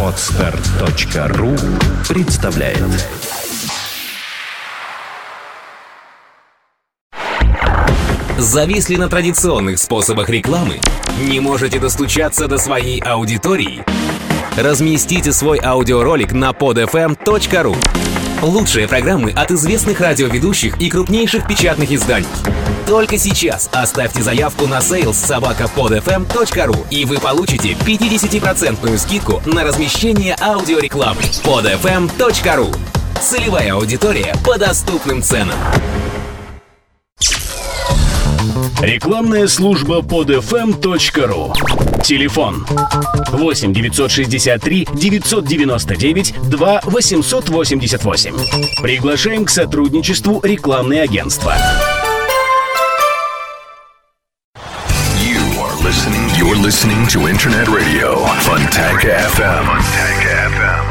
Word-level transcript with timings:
Отстар.ру 0.00 1.56
представляет 2.08 2.78
Зависли 8.38 8.94
на 8.94 9.08
традиционных 9.08 9.80
способах 9.80 10.28
рекламы? 10.28 10.78
Не 11.28 11.40
можете 11.40 11.80
достучаться 11.80 12.46
до 12.46 12.58
своей 12.58 13.00
аудитории? 13.00 13.84
Разместите 14.56 15.32
свой 15.32 15.58
аудиоролик 15.58 16.32
на 16.32 16.50
podfm.ru 16.50 17.76
Лучшие 18.44 18.86
программы 18.86 19.30
от 19.30 19.50
известных 19.52 20.00
радиоведущих 20.00 20.78
и 20.78 20.90
крупнейших 20.90 21.46
печатных 21.46 21.90
изданий. 21.90 22.28
Только 22.86 23.16
сейчас 23.16 23.70
оставьте 23.72 24.22
заявку 24.22 24.66
на 24.66 24.80
sales 24.80 25.14
собакаподфм.ру 25.14 26.86
и 26.90 27.06
вы 27.06 27.20
получите 27.20 27.70
50% 27.70 28.98
скидку 28.98 29.42
на 29.46 29.64
размещение 29.64 30.36
аудиорекламы. 30.38 31.22
podfm.ru 31.42 32.76
Целевая 33.18 33.72
аудитория 33.72 34.34
по 34.44 34.58
доступным 34.58 35.22
ценам. 35.22 35.56
Рекламная 38.82 39.46
служба 39.46 40.00
podfm.ru 40.00 41.93
Телефон 42.04 42.66
8 43.32 43.72
963 43.72 44.86
999 44.92 46.34
2 46.50 46.80
888. 46.84 48.34
Приглашаем 48.82 49.46
к 49.46 49.50
сотрудничеству 49.50 50.38
рекламные 50.42 51.02
агентства. 51.02 51.54
You 55.18 55.40
are 55.62 55.74
listening. 55.82 56.28
You're 56.36 56.60
listening 56.62 57.06
to 57.08 57.26
Internet 57.26 57.68
Radio 57.68 58.16
Фонтанка 58.44 59.00
FM. 59.00 59.64
Фонтанка 59.64 60.26
FM. 60.52 60.84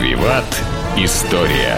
Виват. 0.00 0.62
История. 0.96 1.76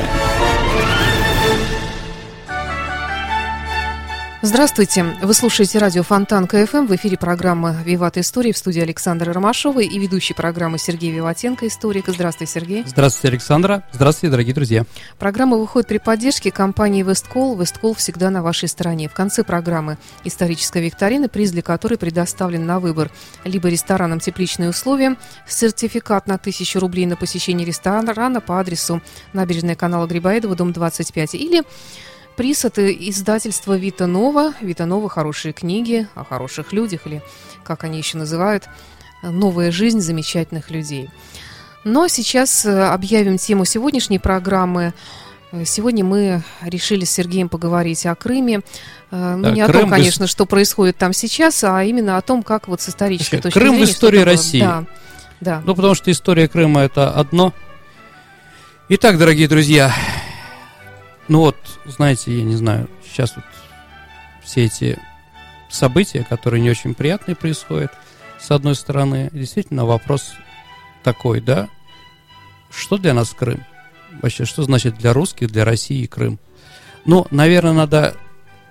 Здравствуйте. 4.43 5.05
Вы 5.21 5.35
слушаете 5.35 5.79
радио 5.79 6.03
Фонтанка 6.03 6.47
FM. 6.47 6.87
В 6.87 6.97
эфире 6.97 7.19
программа 7.19 7.77
«Виват 7.85 8.17
Истории» 8.17 8.53
в 8.53 8.57
студии 8.57 8.81
Александра 8.81 9.35
Ромашова 9.35 9.81
и 9.81 9.99
ведущий 9.99 10.33
программы 10.33 10.79
Сергей 10.79 11.11
Виватенко, 11.11 11.67
историк. 11.67 12.09
Здравствуй, 12.09 12.47
Сергей. 12.47 12.83
Здравствуйте, 12.87 13.35
Александра. 13.35 13.83
Здравствуйте, 13.93 14.31
дорогие 14.31 14.55
друзья. 14.55 14.87
Программа 15.19 15.59
выходит 15.59 15.89
при 15.89 15.99
поддержке 15.99 16.51
компании 16.51 17.03
«WestCall». 17.03 17.55
«WestCall» 17.61 17.93
всегда 17.93 18.31
на 18.31 18.43
вашей 18.43 18.71
стороне. 18.71 19.11
В 19.11 19.13
конце 19.13 19.45
программы 19.45 19.99
историческая 20.25 20.81
викторина, 20.81 21.29
приз 21.29 21.51
для 21.51 21.61
которой 21.61 21.99
предоставлен 21.99 22.65
на 22.65 22.81
выбор 22.81 23.11
либо 23.45 23.69
ресторанам 23.69 24.21
тепличные 24.21 24.71
условия, 24.71 25.17
сертификат 25.47 26.27
на 26.27 26.37
1000 26.37 26.81
рублей 26.81 27.05
на 27.05 27.17
посещение 27.17 27.67
ресторана 27.67 28.41
по 28.41 28.59
адресу 28.59 29.03
набережная 29.35 29.75
канала 29.75 30.07
Грибоедова, 30.07 30.57
дом 30.57 30.73
25, 30.73 31.35
или 31.35 31.63
приз 32.41 32.65
от 32.65 32.79
издательства 32.79 33.77
Вита 33.77 34.07
Нова. 34.07 34.55
Вита 34.63 34.87
Нова– 34.87 35.09
хорошие 35.11 35.53
книги 35.53 36.09
о 36.15 36.25
хороших 36.25 36.73
людях, 36.73 37.03
или, 37.05 37.21
как 37.63 37.85
они 37.85 37.99
еще 37.99 38.17
называют, 38.17 38.65
новая 39.23 39.71
жизнь 39.71 40.01
замечательных 40.01 40.71
людей. 40.71 41.11
Но 41.85 42.09
сейчас 42.09 42.65
э, 42.65 42.85
объявим 42.87 43.37
тему 43.37 43.67
сегодняшней 43.67 44.19
программы. 44.19 44.95
Сегодня 45.67 46.03
мы 46.03 46.43
решили 46.63 47.05
с 47.05 47.11
Сергеем 47.11 47.51
поговорить 47.51 48.07
о 48.07 48.15
Крыме. 48.15 48.61
Э, 49.11 49.35
ну, 49.37 49.43
Да, 49.43 49.51
не 49.51 49.61
о 49.61 49.67
Крым 49.67 49.81
том, 49.83 49.91
в 49.91 49.93
ис- 49.93 49.97
конечно, 49.97 50.27
что 50.27 50.47
происходит 50.47 50.97
там 50.97 51.13
сейчас, 51.13 51.63
а 51.63 51.85
именно 51.85 52.17
о 52.17 52.23
том, 52.23 52.43
как 52.43 52.69
вот 52.69 52.81
с 52.81 52.89
исторической 52.89 53.37
точки 53.37 53.53
Крым 53.59 53.73
в 53.73 53.77
зрения... 53.77 53.93
истории 53.93 54.17
что 54.17 54.25
такое- 54.25 54.35
России. 54.35 54.61
Да, 54.61 54.85
да. 55.43 55.63
Ну, 55.67 55.75
потому 55.75 55.95
что 55.95 56.11
история 56.11 56.49
Крыма 56.49 56.81
это 56.81 57.11
одно. 57.11 57.53
Итак, 58.89 59.19
дорогие 59.19 59.47
друзья, 59.47 59.93
ну 61.31 61.39
вот, 61.43 61.57
знаете, 61.85 62.37
я 62.37 62.43
не 62.43 62.57
знаю, 62.57 62.91
сейчас 63.05 63.37
вот 63.37 63.45
все 64.43 64.65
эти 64.65 64.99
события, 65.69 66.27
которые 66.29 66.61
не 66.61 66.69
очень 66.69 66.93
приятные 66.93 67.37
происходят, 67.37 67.93
с 68.41 68.51
одной 68.51 68.75
стороны, 68.75 69.31
действительно 69.33 69.87
вопрос 69.87 70.33
такой, 71.05 71.41
да, 71.41 71.69
что 72.69 72.99
для 72.99 73.15
нас 73.15 73.31
Крым? 73.31 73.65
Вообще, 74.21 74.45
что 74.45 74.65
значит 74.65 74.99
для 74.99 75.13
русских, 75.13 75.53
для 75.53 75.65
России 75.65 76.05
Крым? 76.07 76.41
Ну, 77.05 77.29
наверное, 77.31 77.75
надо 77.75 78.17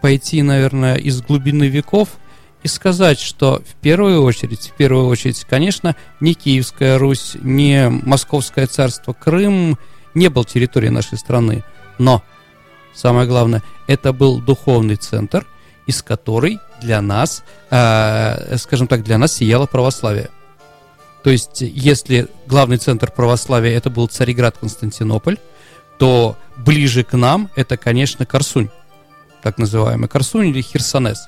пойти, 0.02 0.42
наверное, 0.42 0.96
из 0.96 1.22
глубины 1.22 1.70
веков 1.70 2.10
и 2.62 2.68
сказать, 2.68 3.22
что 3.22 3.64
в 3.66 3.76
первую 3.76 4.22
очередь, 4.22 4.68
в 4.68 4.76
первую 4.76 5.08
очередь, 5.08 5.46
конечно, 5.50 5.96
не 6.20 6.34
Киевская 6.34 6.98
Русь, 6.98 7.38
не 7.42 7.88
Московское 7.88 8.68
царство, 8.68 9.14
Крым 9.14 9.80
не 10.14 10.28
был 10.28 10.44
территорией 10.44 10.92
нашей 10.92 11.18
страны, 11.18 11.64
но 11.98 12.22
самое 12.94 13.28
главное, 13.28 13.64
это 13.88 14.14
был 14.14 14.40
духовный 14.40 14.96
центр, 14.96 15.46
из 15.86 16.04
которой 16.04 16.60
для 16.82 17.02
нас, 17.02 17.44
э, 17.72 18.58
скажем 18.58 18.88
так, 18.88 19.04
для 19.04 19.18
нас 19.18 19.34
сияло 19.34 19.66
православие. 19.66 20.30
То 21.24 21.30
есть, 21.30 21.62
если 21.62 22.28
главный 22.48 22.78
центр 22.78 23.12
православия 23.12 23.76
это 23.76 23.90
был 23.90 24.08
Цареград 24.08 24.58
Константинополь, 24.58 25.38
то 25.98 26.38
ближе 26.58 27.04
к 27.04 27.14
нам 27.14 27.50
это, 27.56 27.76
конечно, 27.76 28.26
Корсунь, 28.26 28.70
так 29.42 29.58
называемый 29.58 30.08
Корсунь 30.08 30.48
или 30.48 30.62
Херсонес. 30.62 31.28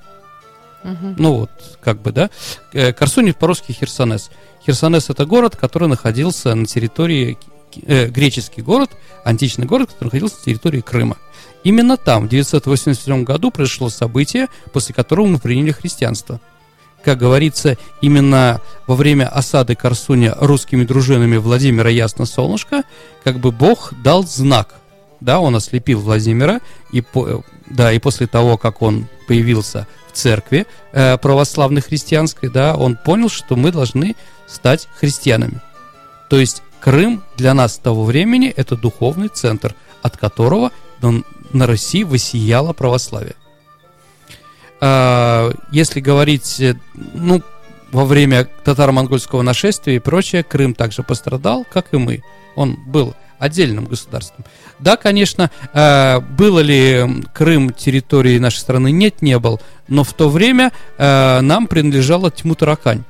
Мгм. 0.84 1.16
Ну 1.18 1.34
вот, 1.34 1.52
как 1.82 2.02
бы, 2.02 2.12
да. 2.12 2.30
Э, 2.74 2.94
Корсунь 2.94 3.34
по-русски 3.34 3.74
Херсонес. 3.74 4.32
Херсонес 4.66 5.10
это 5.10 5.26
город, 5.26 5.56
который 5.56 5.88
находился 5.88 6.56
на 6.56 6.66
территории, 6.66 7.38
э, 7.86 8.08
греческий 8.08 8.62
город, 8.62 8.92
античный 9.24 9.66
город, 9.66 9.90
который 9.92 10.08
находился 10.08 10.38
на 10.38 10.46
территории 10.46 10.82
Крыма. 10.82 11.18
Именно 11.64 11.98
там, 11.98 12.26
в 12.26 12.30
987 12.30 13.24
году, 13.24 13.52
произошло 13.52 13.90
событие, 13.90 14.48
после 14.74 14.96
которого 14.96 15.28
мы 15.28 15.40
приняли 15.40 15.72
христианство. 15.72 16.40
Как 17.04 17.18
говорится, 17.18 17.78
именно 18.02 18.62
во 18.88 18.96
время 18.96 19.28
осады 19.28 19.76
Корсуня 19.76 20.36
русскими 20.40 20.84
дружинами 20.84 21.38
Владимира 21.38 21.90
Ясно 21.90 22.26
Солнышко, 22.26 22.84
как 23.24 23.40
бы 23.40 23.52
Бог 23.52 23.94
дал 24.04 24.24
знак. 24.24 24.76
Да, 25.20 25.40
он 25.40 25.56
ослепил 25.56 26.00
Владимира, 26.00 26.62
и, 26.92 27.02
по- 27.02 27.44
да, 27.70 27.92
и 27.92 28.00
после 28.00 28.28
того, 28.28 28.58
как 28.58 28.82
он 28.82 29.08
появился 29.28 29.88
в 30.12 30.14
церкви 30.14 30.66
э, 30.94 31.18
православной 31.18 31.82
христианской, 31.82 32.50
да, 32.50 32.76
он 32.76 32.98
понял, 32.98 33.30
что 33.30 33.56
мы 33.56 33.72
должны 33.72 34.16
стать 34.48 34.88
христианами. 35.00 35.62
То 36.30 36.40
есть 36.40 36.64
Крым 36.82 37.24
для 37.38 37.54
нас 37.54 37.78
того 37.78 38.04
времени 38.04 38.50
это 38.50 38.76
духовный 38.76 39.28
центр, 39.28 39.76
от 40.02 40.18
которого 40.18 40.72
на, 41.54 41.68
Руси 41.68 42.04
высияло 42.04 42.74
православие. 42.74 43.36
А, 44.80 45.52
если 45.72 46.00
говорить, 46.00 46.60
э, 46.60 46.76
ну, 47.14 47.42
во 47.92 48.06
время 48.06 48.48
татаро-монгольского 48.64 49.42
нашествия 49.42 49.96
и 49.96 50.00
прочее, 50.00 50.44
Крым 50.44 50.74
также 50.74 51.04
пострадал, 51.04 51.66
как 51.70 51.94
и 51.94 51.98
мы. 51.98 52.24
Он 52.56 52.78
был 52.88 53.14
отдельным 53.38 53.86
государством. 53.86 54.46
Да, 54.80 54.98
конечно, 54.98 55.52
э, 55.74 56.20
было 56.20 56.60
ли 56.60 57.24
Крым 57.34 57.72
территорией 57.72 58.40
нашей 58.40 58.58
страны? 58.58 58.92
Нет, 58.92 59.22
не 59.22 59.38
был. 59.40 59.60
Но 59.88 60.04
в 60.04 60.14
то 60.14 60.30
время 60.30 60.72
э, 60.98 61.42
нам 61.42 61.68
принадлежала 61.68 62.32
Тьму-Таракань. 62.32 63.04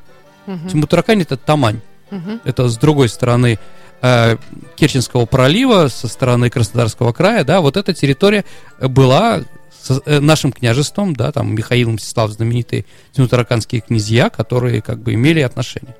Мгм. 0.46 0.70
Тьму-Таракань 0.70 1.22
это 1.22 1.38
Тамань. 1.38 1.82
Мгм. 2.10 2.42
Это 2.44 2.68
с 2.68 2.78
другой 2.78 3.10
стороны 3.10 3.60
э, 4.02 4.38
Керченского 4.76 5.26
пролива, 5.26 5.88
со 5.88 6.08
стороны 6.08 6.50
Краснодарского 6.50 7.14
края, 7.14 7.44
да, 7.44 7.62
вот 7.62 7.78
эта 7.78 7.94
территория 7.94 8.46
была 8.80 9.42
со- 9.82 10.02
э, 10.06 10.20
нашим 10.20 10.52
княжеством, 10.52 11.16
да, 11.16 11.32
там 11.32 11.54
Михаил 11.56 11.92
Мстислав, 11.92 12.32
знаменитые 12.32 12.86
тимутараканские 13.14 13.82
князья, 13.82 14.30
которые 14.30 14.82
как 14.82 15.00
бы 15.02 15.14
имели 15.14 15.40
отношение. 15.42 15.96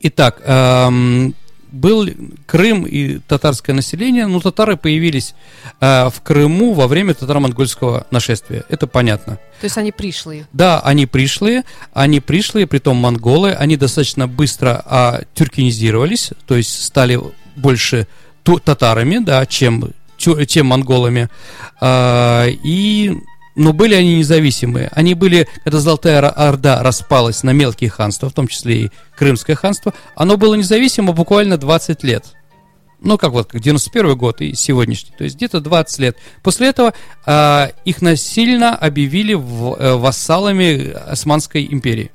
Итак, 0.00 0.40
эм, 0.44 1.34
был 1.76 2.08
Крым 2.46 2.84
и 2.84 3.18
татарское 3.18 3.74
население, 3.74 4.26
ну, 4.26 4.40
татары 4.40 4.76
появились 4.76 5.34
э, 5.80 6.08
в 6.08 6.20
Крыму 6.22 6.72
во 6.72 6.86
время 6.86 7.14
татаро-монгольского 7.14 8.06
нашествия, 8.10 8.64
это 8.68 8.86
понятно. 8.86 9.38
То 9.60 9.64
есть 9.64 9.78
они 9.78 9.92
пришлые. 9.92 10.46
Да, 10.52 10.80
они 10.80 11.06
пришлые, 11.06 11.64
они 11.92 12.20
пришлые, 12.20 12.66
притом 12.66 12.96
монголы, 12.96 13.52
они 13.52 13.76
достаточно 13.76 14.26
быстро 14.26 14.82
а, 14.84 15.20
тюркинизировались, 15.34 16.30
то 16.46 16.56
есть 16.56 16.82
стали 16.84 17.20
больше 17.56 18.06
татарами, 18.42 19.18
да, 19.18 19.44
чем, 19.46 19.92
чем 20.18 20.66
монголами. 20.66 21.28
А, 21.80 22.46
и, 22.46 23.16
но 23.56 23.72
были 23.72 23.94
они 23.94 24.18
независимые. 24.18 24.88
Они 24.92 25.14
были, 25.14 25.48
когда 25.64 25.80
Золотая 25.80 26.18
Ор- 26.18 26.32
Орда 26.36 26.82
распалась 26.82 27.42
на 27.42 27.50
мелкие 27.50 27.90
ханства, 27.90 28.28
в 28.28 28.32
том 28.34 28.46
числе 28.48 28.76
и 28.82 28.90
Крымское 29.18 29.56
ханство, 29.56 29.92
оно 30.14 30.36
было 30.36 30.54
независимо 30.54 31.12
буквально 31.12 31.56
20 31.58 32.04
лет. 32.04 32.26
Ну, 33.00 33.18
как 33.18 33.32
вот, 33.32 33.48
как 33.50 33.60
91 33.60 34.16
год 34.16 34.40
и 34.40 34.54
сегодняшний, 34.54 35.12
то 35.16 35.24
есть 35.24 35.36
где-то 35.36 35.60
20 35.60 35.98
лет. 35.98 36.16
После 36.42 36.68
этого 36.68 36.94
а, 37.26 37.70
их 37.84 38.00
насильно 38.02 38.74
объявили 38.74 39.34
в- 39.34 39.76
э, 39.78 39.94
вассалами 39.96 40.92
Османской 40.92 41.66
империи. 41.70 42.10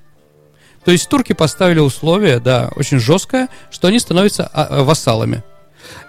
То 0.83 0.91
есть 0.91 1.07
турки 1.09 1.33
поставили 1.33 1.79
условие, 1.79 2.39
да, 2.39 2.71
очень 2.75 2.97
жесткое, 2.99 3.47
что 3.69 3.87
они 3.89 3.99
становятся 3.99 4.49
а, 4.51 4.83
вассалами. 4.83 5.43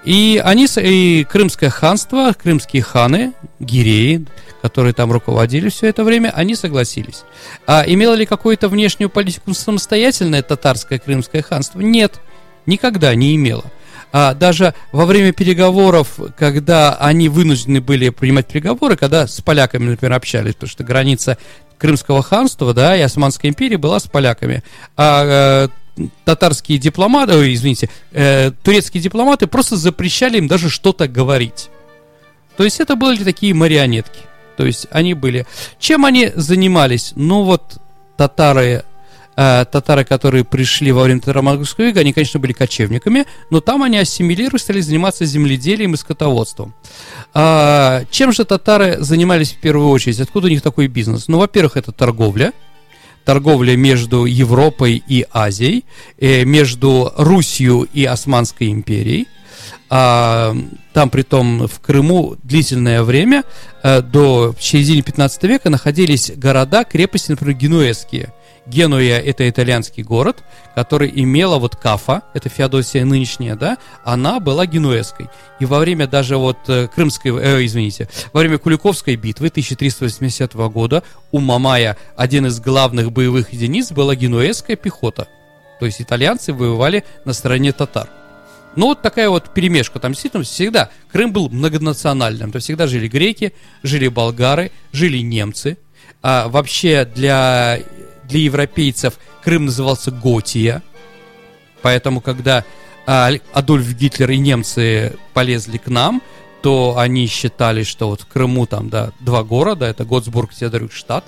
И 0.04 0.40
они, 0.44 0.66
и 0.76 1.24
Крымское 1.30 1.70
ханство, 1.70 2.34
крымские 2.40 2.82
ханы, 2.82 3.32
гиреи, 3.60 4.24
которые 4.60 4.94
там 4.94 5.12
руководили 5.12 5.68
все 5.68 5.88
это 5.88 6.04
время, 6.04 6.32
они 6.34 6.54
согласились. 6.54 7.24
А 7.66 7.84
имело 7.86 8.14
ли 8.14 8.26
какую-то 8.26 8.68
внешнюю 8.68 9.10
политику 9.10 9.54
самостоятельное 9.54 10.42
татарское 10.42 10.98
крымское 10.98 11.42
ханство? 11.42 11.80
Нет, 11.80 12.20
никогда 12.66 13.14
не 13.14 13.36
имело. 13.36 13.64
А 14.12 14.34
даже 14.34 14.74
во 14.92 15.06
время 15.06 15.32
переговоров, 15.32 16.18
когда 16.36 16.94
они 16.96 17.28
вынуждены 17.28 17.80
были 17.80 18.10
принимать 18.10 18.46
переговоры, 18.46 18.96
когда 18.96 19.26
с 19.26 19.40
поляками, 19.40 19.90
например, 19.90 20.12
общались, 20.12 20.54
потому 20.54 20.70
что 20.70 20.84
граница 20.84 21.38
Крымского 21.78 22.22
ханства, 22.22 22.74
да, 22.74 22.96
и 22.96 23.00
Османской 23.00 23.50
империи 23.50 23.76
была 23.76 23.98
с 23.98 24.04
поляками, 24.04 24.62
а 24.96 25.66
э, 25.66 25.68
татарские 26.24 26.78
дипломаты, 26.78 27.36
ой, 27.36 27.54
извините, 27.54 27.90
э, 28.12 28.50
турецкие 28.62 29.02
дипломаты 29.02 29.46
просто 29.46 29.76
запрещали 29.76 30.38
им 30.38 30.48
даже 30.48 30.70
что-то 30.70 31.08
говорить. 31.08 31.68
То 32.56 32.64
есть 32.64 32.80
это 32.80 32.96
были 32.96 33.24
такие 33.24 33.54
марионетки. 33.54 34.20
То 34.56 34.66
есть 34.66 34.86
они 34.90 35.14
были... 35.14 35.46
Чем 35.78 36.04
они 36.04 36.30
занимались? 36.34 37.12
Ну 37.16 37.42
вот 37.42 37.78
татары 38.16 38.84
э, 39.36 39.64
татары, 39.70 40.04
которые 40.04 40.44
пришли 40.44 40.92
во 40.92 41.04
время 41.04 41.20
Татаро-Монгольского 41.20 41.86
ига, 41.86 42.00
они, 42.00 42.12
конечно, 42.12 42.38
были 42.40 42.52
кочевниками, 42.52 43.24
но 43.50 43.60
там 43.60 43.82
они 43.82 43.98
ассимилировались, 43.98 44.62
стали 44.62 44.80
заниматься 44.80 45.24
земледелием 45.24 45.94
и 45.94 45.96
скотоводством. 45.96 46.74
А, 47.34 48.04
чем 48.10 48.32
же 48.32 48.44
татары 48.44 48.96
занимались 49.00 49.52
в 49.52 49.60
первую 49.60 49.88
очередь? 49.88 50.20
Откуда 50.20 50.46
у 50.46 50.50
них 50.50 50.62
такой 50.62 50.86
бизнес? 50.88 51.28
Ну, 51.28 51.38
во-первых, 51.38 51.76
это 51.76 51.92
торговля, 51.92 52.52
торговля 53.24 53.76
между 53.76 54.24
Европой 54.24 55.02
и 55.06 55.26
Азией, 55.32 55.84
э, 56.18 56.44
между 56.44 57.12
Русью 57.16 57.88
и 57.92 58.04
Османской 58.04 58.70
империей. 58.70 59.28
А, 59.88 60.56
там, 60.92 61.10
при 61.10 61.22
том, 61.22 61.66
в 61.68 61.80
Крыму 61.80 62.36
длительное 62.42 63.02
время, 63.02 63.44
э, 63.82 64.00
до 64.00 64.54
середины 64.58 65.02
15 65.02 65.44
века, 65.48 65.70
находились 65.70 66.32
города, 66.34 66.84
крепости, 66.84 67.30
например, 67.30 67.56
генуэзские– 67.56 68.32
Генуя– 68.66 69.18
это 69.20 69.48
итальянский 69.48 70.04
город, 70.04 70.44
который 70.74 71.10
имела 71.12 71.58
вот 71.58 71.74
Кафа, 71.74 72.22
это 72.32 72.48
Феодосия 72.48 73.04
нынешняя, 73.04 73.56
да, 73.56 73.78
она 74.04 74.38
была 74.38 74.66
генуэзской. 74.66 75.28
И 75.58 75.64
во 75.64 75.80
время 75.80 76.06
даже 76.06 76.36
вот 76.36 76.58
э, 76.68 76.86
крымской, 76.86 77.32
э, 77.42 77.64
извините, 77.64 78.08
во 78.32 78.40
время 78.40 78.58
Куликовской 78.58 79.16
битвы 79.16 79.48
1380 79.48 80.54
года 80.54 81.02
у 81.32 81.40
Мамая 81.40 81.96
один 82.16 82.46
из 82.46 82.60
главных 82.60 83.10
боевых 83.10 83.52
единиц 83.52 83.90
была 83.90 84.14
генуэзская 84.14 84.76
пехота. 84.76 85.26
То 85.80 85.86
есть 85.86 86.00
итальянцы 86.00 86.52
воевали 86.52 87.04
на 87.24 87.32
стороне 87.32 87.72
татар. 87.72 88.08
Ну, 88.76 88.86
вот 88.86 89.02
такая 89.02 89.28
вот 89.28 89.52
перемешка. 89.52 89.98
Там 89.98 90.12
действительно 90.12 90.44
всегда 90.44 90.90
Крым 91.10 91.32
был 91.32 91.48
многонациональным. 91.50 92.52
Там 92.52 92.60
всегда 92.60 92.86
жили 92.86 93.08
греки, 93.08 93.52
жили 93.82 94.08
болгары, 94.08 94.70
жили 94.92 95.18
немцы. 95.18 95.76
А 96.22 96.48
вообще 96.48 97.04
для 97.04 97.80
для 98.32 98.40
европейцев 98.40 99.18
Крым 99.44 99.66
назывался 99.66 100.10
Готия. 100.10 100.82
Поэтому, 101.82 102.20
когда 102.20 102.64
а, 103.06 103.30
Адольф 103.52 103.92
Гитлер 103.94 104.30
и 104.30 104.38
немцы 104.38 105.16
полезли 105.34 105.76
к 105.76 105.88
нам, 105.88 106.22
то 106.62 106.96
они 106.96 107.26
считали, 107.26 107.82
что 107.82 108.08
вот 108.08 108.22
в 108.22 108.26
Крыму 108.26 108.66
там, 108.66 108.88
да, 108.88 109.12
два 109.20 109.42
города, 109.42 109.84
это 109.86 110.04
Готсбург, 110.04 110.52
Седрюкштадт. 110.52 111.24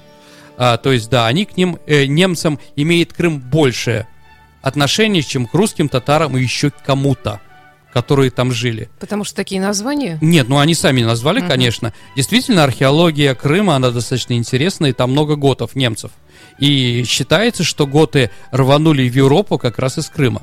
А, 0.57 0.77
то 0.79 0.93
есть, 0.93 1.11
да, 1.11 1.27
они 1.27 1.45
к 1.45 1.57
ним, 1.57 1.79
э, 1.87 2.07
немцам, 2.07 2.59
имеет 2.77 3.13
Крым 3.13 3.41
больше 3.41 4.07
отношений, 4.63 5.23
чем 5.23 5.47
к 5.47 5.53
русским, 5.53 5.89
татарам 5.89 6.37
и 6.37 6.43
еще 6.43 6.71
к 6.71 6.83
кому-то 6.83 7.41
которые 7.93 8.33
там 8.33 8.51
жили. 8.51 8.91
Потому 8.99 9.23
что 9.23 9.37
такие 9.37 9.61
названия? 9.61 10.19
Нет, 10.21 10.49
ну 10.49 10.59
они 10.59 10.75
сами 10.75 11.03
назвали, 11.03 11.41
uh-huh. 11.41 11.49
конечно. 11.49 11.93
Действительно, 12.17 12.65
археология 12.65 13.37
Крыма, 13.37 13.77
она 13.77 13.93
достаточно 13.93 14.33
интересная, 14.33 14.91
и 14.91 14.93
там 14.93 15.13
много 15.13 15.37
готов, 15.37 15.77
немцев. 15.77 16.11
И 16.59 17.05
считается, 17.05 17.65
что 17.65 17.87
готы 17.87 18.31
рванули 18.51 19.09
в 19.09 19.15
Европу 19.15 19.59
как 19.59 19.79
раз 19.79 19.99
из 19.99 20.09
Крыма. 20.09 20.43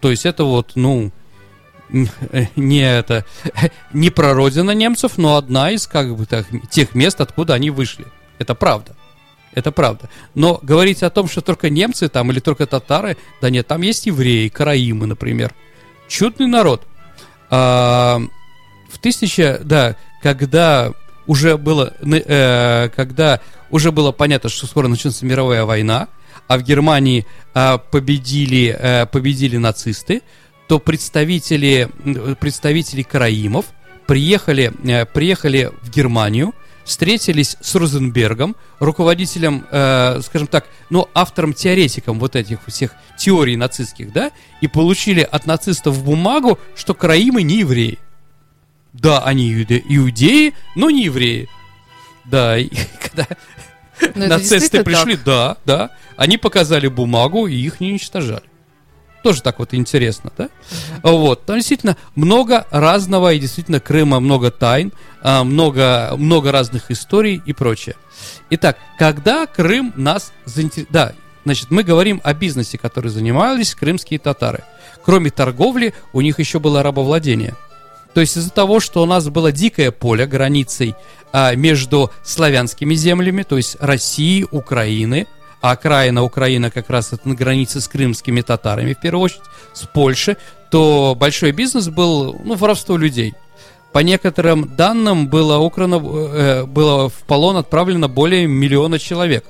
То 0.00 0.10
есть 0.10 0.26
это 0.26 0.44
вот, 0.44 0.72
ну, 0.76 1.10
не 2.56 2.80
это, 2.80 3.24
не 3.92 4.10
прародина 4.10 4.72
немцев, 4.72 5.18
но 5.18 5.36
одна 5.36 5.70
из 5.70 5.86
как 5.86 6.14
бы 6.16 6.26
так, 6.26 6.46
тех 6.70 6.94
мест, 6.94 7.20
откуда 7.20 7.54
они 7.54 7.70
вышли. 7.70 8.06
Это 8.38 8.54
правда. 8.54 8.94
Это 9.54 9.72
правда. 9.72 10.08
Но 10.34 10.60
говорить 10.62 11.02
о 11.02 11.10
том, 11.10 11.26
что 11.26 11.40
только 11.40 11.70
немцы 11.70 12.08
там 12.08 12.30
или 12.30 12.38
только 12.38 12.66
татары, 12.66 13.16
да 13.40 13.50
нет, 13.50 13.66
там 13.66 13.82
есть 13.82 14.06
евреи, 14.06 14.48
караимы, 14.48 15.06
например. 15.06 15.52
Чудный 16.06 16.46
народ. 16.46 16.86
А, 17.50 18.20
в 18.88 18.98
тысяча, 18.98 19.60
да, 19.64 19.96
когда 20.22 20.92
уже 21.28 21.56
было, 21.56 21.94
э, 22.00 22.88
когда 22.96 23.40
уже 23.70 23.92
было 23.92 24.10
понятно, 24.10 24.48
что 24.48 24.66
скоро 24.66 24.88
начнется 24.88 25.24
мировая 25.24 25.64
война, 25.64 26.08
а 26.48 26.58
в 26.58 26.62
Германии 26.62 27.26
э, 27.54 27.78
победили, 27.92 28.76
э, 28.76 29.06
победили 29.06 29.58
нацисты, 29.58 30.22
то 30.66 30.80
представители, 30.80 31.88
представители 32.40 33.02
караимов 33.02 33.66
приехали, 34.06 34.72
э, 34.84 35.04
приехали 35.04 35.70
в 35.82 35.90
Германию, 35.90 36.54
встретились 36.84 37.58
с 37.60 37.74
Розенбергом, 37.74 38.56
руководителем, 38.78 39.66
э, 39.70 40.20
скажем 40.24 40.46
так, 40.46 40.66
ну, 40.88 41.08
автором-теоретиком 41.12 42.18
вот 42.18 42.34
этих 42.36 42.60
всех 42.66 42.92
теорий 43.18 43.56
нацистских, 43.56 44.12
да, 44.12 44.30
и 44.62 44.66
получили 44.66 45.20
от 45.20 45.44
нацистов 45.44 46.02
бумагу, 46.02 46.58
что 46.74 46.94
караимы 46.94 47.42
не 47.42 47.58
евреи. 47.58 47.98
Да, 49.00 49.20
они 49.20 49.52
иуде- 49.52 49.82
иудеи, 49.88 50.54
но 50.74 50.90
не 50.90 51.04
евреи. 51.04 51.48
Да, 52.24 52.58
и 52.58 52.68
когда 53.02 53.26
но 54.14 54.26
нацисты 54.26 54.82
пришли, 54.84 55.16
так. 55.16 55.24
да, 55.24 55.56
да, 55.64 55.90
они 56.16 56.36
показали 56.36 56.88
бумагу 56.88 57.46
и 57.46 57.54
их 57.54 57.80
не 57.80 57.90
уничтожали. 57.90 58.42
Тоже 59.22 59.42
так 59.42 59.58
вот 59.58 59.74
интересно, 59.74 60.32
да? 60.36 60.44
Uh-huh. 60.44 61.16
Вот, 61.16 61.44
там 61.44 61.56
действительно 61.56 61.96
много 62.14 62.66
разного, 62.70 63.32
и 63.32 63.38
действительно 63.38 63.80
Крыма 63.80 64.20
много 64.20 64.52
тайн, 64.52 64.92
а, 65.22 65.42
много, 65.42 66.14
много 66.16 66.52
разных 66.52 66.92
историй 66.92 67.42
и 67.44 67.52
прочее. 67.52 67.96
Итак, 68.50 68.78
когда 68.96 69.46
Крым 69.46 69.92
нас 69.96 70.32
заинтересовал... 70.44 70.92
Да, 70.92 71.12
значит, 71.44 71.70
мы 71.70 71.82
говорим 71.82 72.20
о 72.22 72.32
бизнесе, 72.32 72.78
который 72.78 73.10
занимались 73.10 73.74
крымские 73.74 74.20
татары. 74.20 74.62
Кроме 75.04 75.30
торговли, 75.30 75.94
у 76.12 76.20
них 76.20 76.38
еще 76.38 76.60
было 76.60 76.82
рабовладение– 76.82 77.54
то 78.14 78.20
есть 78.20 78.36
из-за 78.36 78.50
того, 78.50 78.80
что 78.80 79.02
у 79.02 79.06
нас 79.06 79.28
было 79.28 79.52
дикое 79.52 79.90
поле 79.90 80.26
границей 80.26 80.94
а, 81.32 81.54
между 81.54 82.10
славянскими 82.22 82.94
землями, 82.94 83.42
то 83.42 83.56
есть 83.56 83.76
России, 83.80 84.46
Украины, 84.50 85.26
а 85.60 85.72
окраина 85.72 86.22
Украины 86.22 86.70
как 86.70 86.88
раз 86.90 87.12
это 87.12 87.28
на 87.28 87.34
границе 87.34 87.80
с 87.80 87.88
крымскими 87.88 88.40
татарами, 88.40 88.94
в 88.94 89.00
первую 89.00 89.24
очередь, 89.24 89.42
с 89.72 89.82
Польшей, 89.86 90.36
то 90.70 91.16
большой 91.18 91.52
бизнес 91.52 91.88
был, 91.88 92.40
ну, 92.44 92.54
воровство 92.54 92.96
людей. 92.96 93.34
По 93.92 94.00
некоторым 94.00 94.76
данным 94.76 95.28
было 95.28 95.58
украно, 95.58 95.96
э, 95.96 96.64
было 96.64 97.08
в 97.08 97.14
полон 97.26 97.56
отправлено 97.56 98.06
более 98.06 98.46
миллиона 98.46 98.98
человек. 98.98 99.44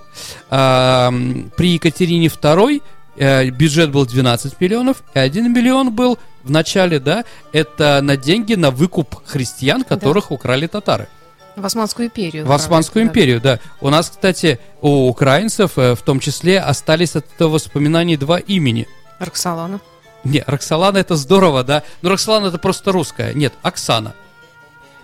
А, 0.49 1.13
при 1.57 1.71
Екатерине 1.71 2.29
II 2.29 2.83
бюджет 3.19 3.91
был 3.91 4.07
12 4.07 4.61
миллионов, 4.61 5.03
и 5.15 5.19
1 5.19 5.53
миллион 5.53 5.95
был 5.95 6.19
в 6.45 6.51
начале, 6.51 6.99
да, 6.99 7.25
это 7.53 8.01
на 8.03 8.17
деньги 8.17 8.55
на 8.55 8.71
выкуп 8.71 9.17
христиан, 9.27 9.85
которых 9.85 10.29
да. 10.29 10.35
украли 10.35 10.67
татары. 10.67 11.09
В 11.57 11.67
Османскую 11.67 12.07
империю. 12.07 12.47
В 12.47 12.53
Османскую 12.53 13.05
империю, 13.05 13.41
да. 13.41 13.59
У 13.81 13.91
нас, 13.91 14.11
кстати, 14.11 14.61
у 14.81 15.09
украинцев 15.09 15.73
э, 15.77 15.97
в 15.97 16.03
том 16.03 16.21
числе 16.21 16.61
остались 16.61 17.17
от 17.17 17.27
этого 17.35 17.55
воспоминаний 17.55 18.17
два 18.17 18.39
имени. 18.39 18.87
Роксолана. 19.19 19.81
Не, 20.23 20.45
Роксолана 20.47 20.99
это 20.99 21.17
здорово, 21.17 21.65
да. 21.65 21.83
Но 22.03 22.11
Роксолана 22.11 22.47
это 22.47 22.59
просто 22.59 22.93
русская. 22.93 23.35
Нет, 23.35 23.53
Оксана. 23.63 24.15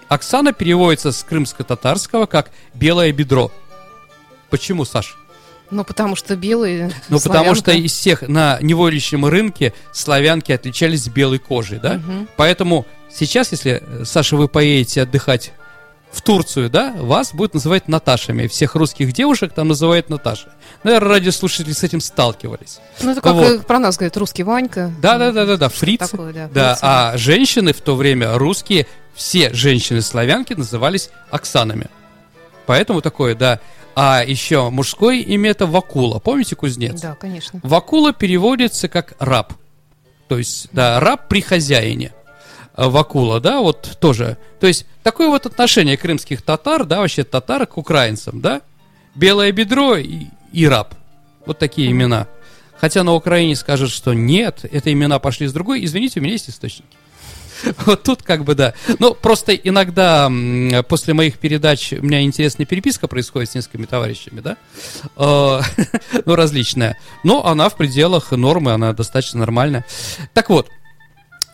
Оксана 0.09 0.53
переводится 0.53 1.11
с 1.11 1.25
крымско-татарского 1.25 2.27
как 2.27 2.51
«белое 2.73 3.11
бедро». 3.13 3.51
Почему, 4.51 4.85
Саш? 4.85 5.17
Ну, 5.71 5.85
потому 5.85 6.17
что 6.17 6.37
белые. 6.37 6.93
Ну, 7.09 7.19
потому 7.21 7.55
что 7.55 7.73
из 7.73 7.93
всех 7.93 8.23
на 8.23 8.59
невольничьем 8.61 9.25
рынке 9.27 9.73
славянки 9.93 10.53
отличались 10.53 11.09
белой 11.09 11.39
кожей, 11.39 11.79
да? 11.79 11.95
Угу. 11.95 12.27
Поэтому 12.37 12.87
сейчас, 13.11 13.53
если, 13.53 13.83
Саша, 14.05 14.37
вы 14.37 14.49
поедете 14.49 15.03
отдыхать 15.03 15.53
в 16.13 16.23
Турцию, 16.23 16.71
да, 16.71 16.93
вас 16.93 17.35
будет 17.35 17.55
называть 17.55 17.89
Наташами. 17.89 18.47
Всех 18.47 18.77
русских 18.77 19.13
девушек 19.13 19.53
там 19.53 19.69
называют 19.69 20.09
Наташи. 20.11 20.47
Наверное, 20.85 21.09
радиослушатели 21.09 21.73
с 21.73 21.83
этим 21.83 22.01
сталкивались. 22.01 22.79
Ну, 23.03 23.11
это 23.11 23.21
как 23.21 23.35
вот. 23.35 23.67
про 23.67 23.79
нас 23.79 23.97
говорят, 23.97 24.17
русский 24.17 24.45
Ванька. 24.45 24.93
Да, 25.01 25.19
да, 25.19 25.33
да, 25.33 25.45
да, 25.45 25.57
да, 25.57 25.69
фриц. 25.69 26.11
Такое, 26.11 26.33
да, 26.33 26.49
да, 26.49 26.79
а 26.83 27.17
женщины 27.17 27.73
в 27.73 27.81
то 27.81 27.97
время, 27.97 28.39
русские, 28.39 28.87
все 29.15 29.53
женщины-славянки 29.53 30.53
назывались 30.53 31.11
Оксанами. 31.31 31.89
Поэтому 32.67 33.01
такое, 33.01 33.35
да, 33.35 33.61
А 33.97 34.25
еще 34.25 34.71
мужское 34.71 35.19
имя 35.21 35.51
это 35.51 35.67
Вакула. 35.67 36.19
Помните 36.19 36.57
кузнец? 36.57 37.01
Да, 37.01 37.15
конечно. 37.15 37.61
Вакула 37.63 38.13
переводится 38.13 38.89
как 38.89 39.15
раб. 39.19 39.55
То 40.29 40.39
есть, 40.39 40.69
да, 40.73 40.99
раб 41.01 41.29
при 41.29 41.41
хозяине. 41.41 42.13
А 42.75 42.89
Вакула, 42.89 43.41
да, 43.41 43.61
вот 43.61 43.99
тоже. 44.01 44.37
То 44.59 44.67
есть, 44.67 44.87
такое 45.03 45.29
вот 45.29 45.47
отношение 45.47 45.97
крымских 45.97 46.43
татар, 46.43 46.85
да, 46.85 47.01
вообще 47.01 47.23
татар 47.23 47.67
к 47.67 47.79
украинцам, 47.79 48.41
да? 48.41 48.63
Белое 49.15 49.53
бедро 49.53 49.97
и, 49.97 50.27
и 50.53 50.67
раб. 50.67 50.95
Вот 51.47 51.59
такие 51.59 51.91
имена. 51.91 52.27
Хотя 52.81 53.05
на 53.05 53.15
Украине 53.15 53.55
скажут, 53.55 53.91
что 53.91 54.13
нет, 54.13 54.65
это 54.71 54.93
имена 54.93 55.21
пошли 55.21 55.47
с 55.47 55.53
другой. 55.53 55.85
Извините, 55.85 56.19
у 56.19 56.23
меня 56.23 56.33
есть 56.33 56.51
источники. 56.51 56.89
Вот 57.87 58.03
тут 58.03 58.23
как 58.23 58.45
бы 58.45 58.55
да. 58.55 58.75
Ну, 58.99 59.15
просто 59.15 59.55
иногда 59.55 60.31
после 60.89 61.15
моих 61.15 61.39
передач 61.39 61.93
у 61.93 62.03
меня 62.05 62.23
интересная 62.23 62.67
переписка 62.67 63.09
происходит 63.09 63.51
с 63.51 63.55
несколькими 63.55 63.87
товарищами, 63.87 64.41
да? 64.41 64.57
Э, 65.17 65.61
Ну, 66.27 66.35
различная. 66.35 66.99
Но 67.23 67.45
она 67.47 67.69
в 67.69 67.77
пределах 67.77 68.33
нормы, 68.33 68.73
она 68.73 68.93
достаточно 68.93 69.41
нормальная. 69.41 69.85
Так 70.33 70.51
вот, 70.51 70.69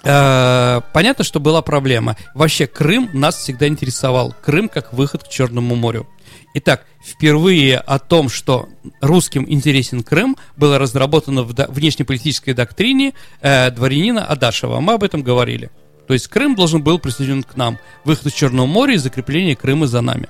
э, 0.04 0.80
понятно, 0.92 1.24
что 1.24 1.40
была 1.40 1.62
проблема. 1.62 2.16
Вообще, 2.34 2.66
Крым 2.66 3.10
нас 3.12 3.36
всегда 3.36 3.66
интересовал. 3.68 4.34
Крым 4.42 4.68
как 4.68 4.92
выход 4.92 5.24
к 5.24 5.28
Черному 5.28 5.74
морю. 5.74 6.06
Итак, 6.52 6.84
впервые 7.04 7.78
о 7.78 7.98
том, 7.98 8.28
что 8.28 8.68
русским 9.00 9.44
интересен 9.48 10.02
Крым, 10.02 10.36
было 10.56 10.78
разработано 10.78 11.42
в 11.42 11.54
внешнеполитической 11.68 12.54
доктрине 12.54 13.14
э, 13.40 13.70
дворянина 13.70 14.24
Адашева. 14.24 14.80
Мы 14.80 14.94
об 14.94 15.04
этом 15.04 15.22
говорили. 15.22 15.70
То 16.10 16.14
есть 16.14 16.26
Крым 16.26 16.56
должен 16.56 16.82
был 16.82 16.98
присоединен 16.98 17.44
к 17.44 17.54
нам. 17.54 17.78
Выход 18.02 18.26
из 18.26 18.32
Черного 18.32 18.66
моря 18.66 18.94
и 18.94 18.96
закрепление 18.96 19.54
Крыма 19.54 19.86
за 19.86 20.00
нами. 20.00 20.28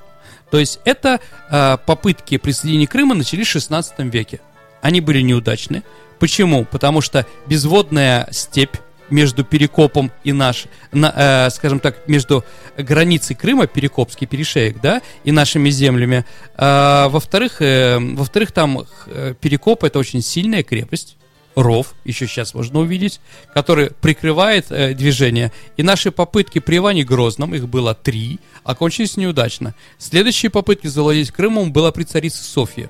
То 0.51 0.59
есть 0.59 0.79
это 0.85 1.19
э, 1.49 1.77
попытки 1.87 2.37
присоединения 2.37 2.85
Крыма 2.85 3.15
начались 3.15 3.47
в 3.47 3.49
16 3.49 3.97
веке. 4.13 4.41
Они 4.83 5.01
были 5.01 5.21
неудачны. 5.21 5.81
Почему? 6.19 6.65
Потому 6.65 7.01
что 7.01 7.25
безводная 7.47 8.27
степь 8.29 8.75
между 9.09 9.43
Перекопом 9.43 10.11
и 10.23 10.33
наш, 10.33 10.65
на, 10.91 11.47
э, 11.47 11.49
скажем 11.49 11.79
так, 11.79 12.07
между 12.07 12.45
границей 12.77 13.35
Крыма, 13.35 13.65
Перекопский 13.65 14.27
перешеек, 14.27 14.79
да, 14.81 15.01
и 15.23 15.31
нашими 15.31 15.71
землями. 15.71 16.25
А, 16.57 17.09
во-вторых, 17.09 17.59
э, 17.59 17.97
во-вторых, 17.97 18.51
там 18.51 18.85
э, 19.07 19.33
Перекоп 19.41 19.83
это 19.83 19.97
очень 19.97 20.21
сильная 20.21 20.61
крепость. 20.61 21.17
Ров, 21.55 21.93
еще 22.05 22.27
сейчас 22.27 22.53
можно 22.53 22.79
увидеть, 22.79 23.19
который 23.53 23.91
прикрывает 23.91 24.67
э, 24.71 24.93
движение. 24.93 25.51
И 25.75 25.83
наши 25.83 26.11
попытки 26.11 26.59
при 26.59 26.77
Иване 26.77 27.03
Грозном, 27.03 27.53
их 27.53 27.67
было 27.67 27.93
три, 27.93 28.39
окончились 28.63 29.17
неудачно. 29.17 29.75
Следующие 29.97 30.49
попытки 30.49 30.87
завладеть 30.87 31.31
Крымом 31.31 31.73
была 31.73 31.91
при 31.91 32.03
царице 32.03 32.43
Софье. 32.43 32.89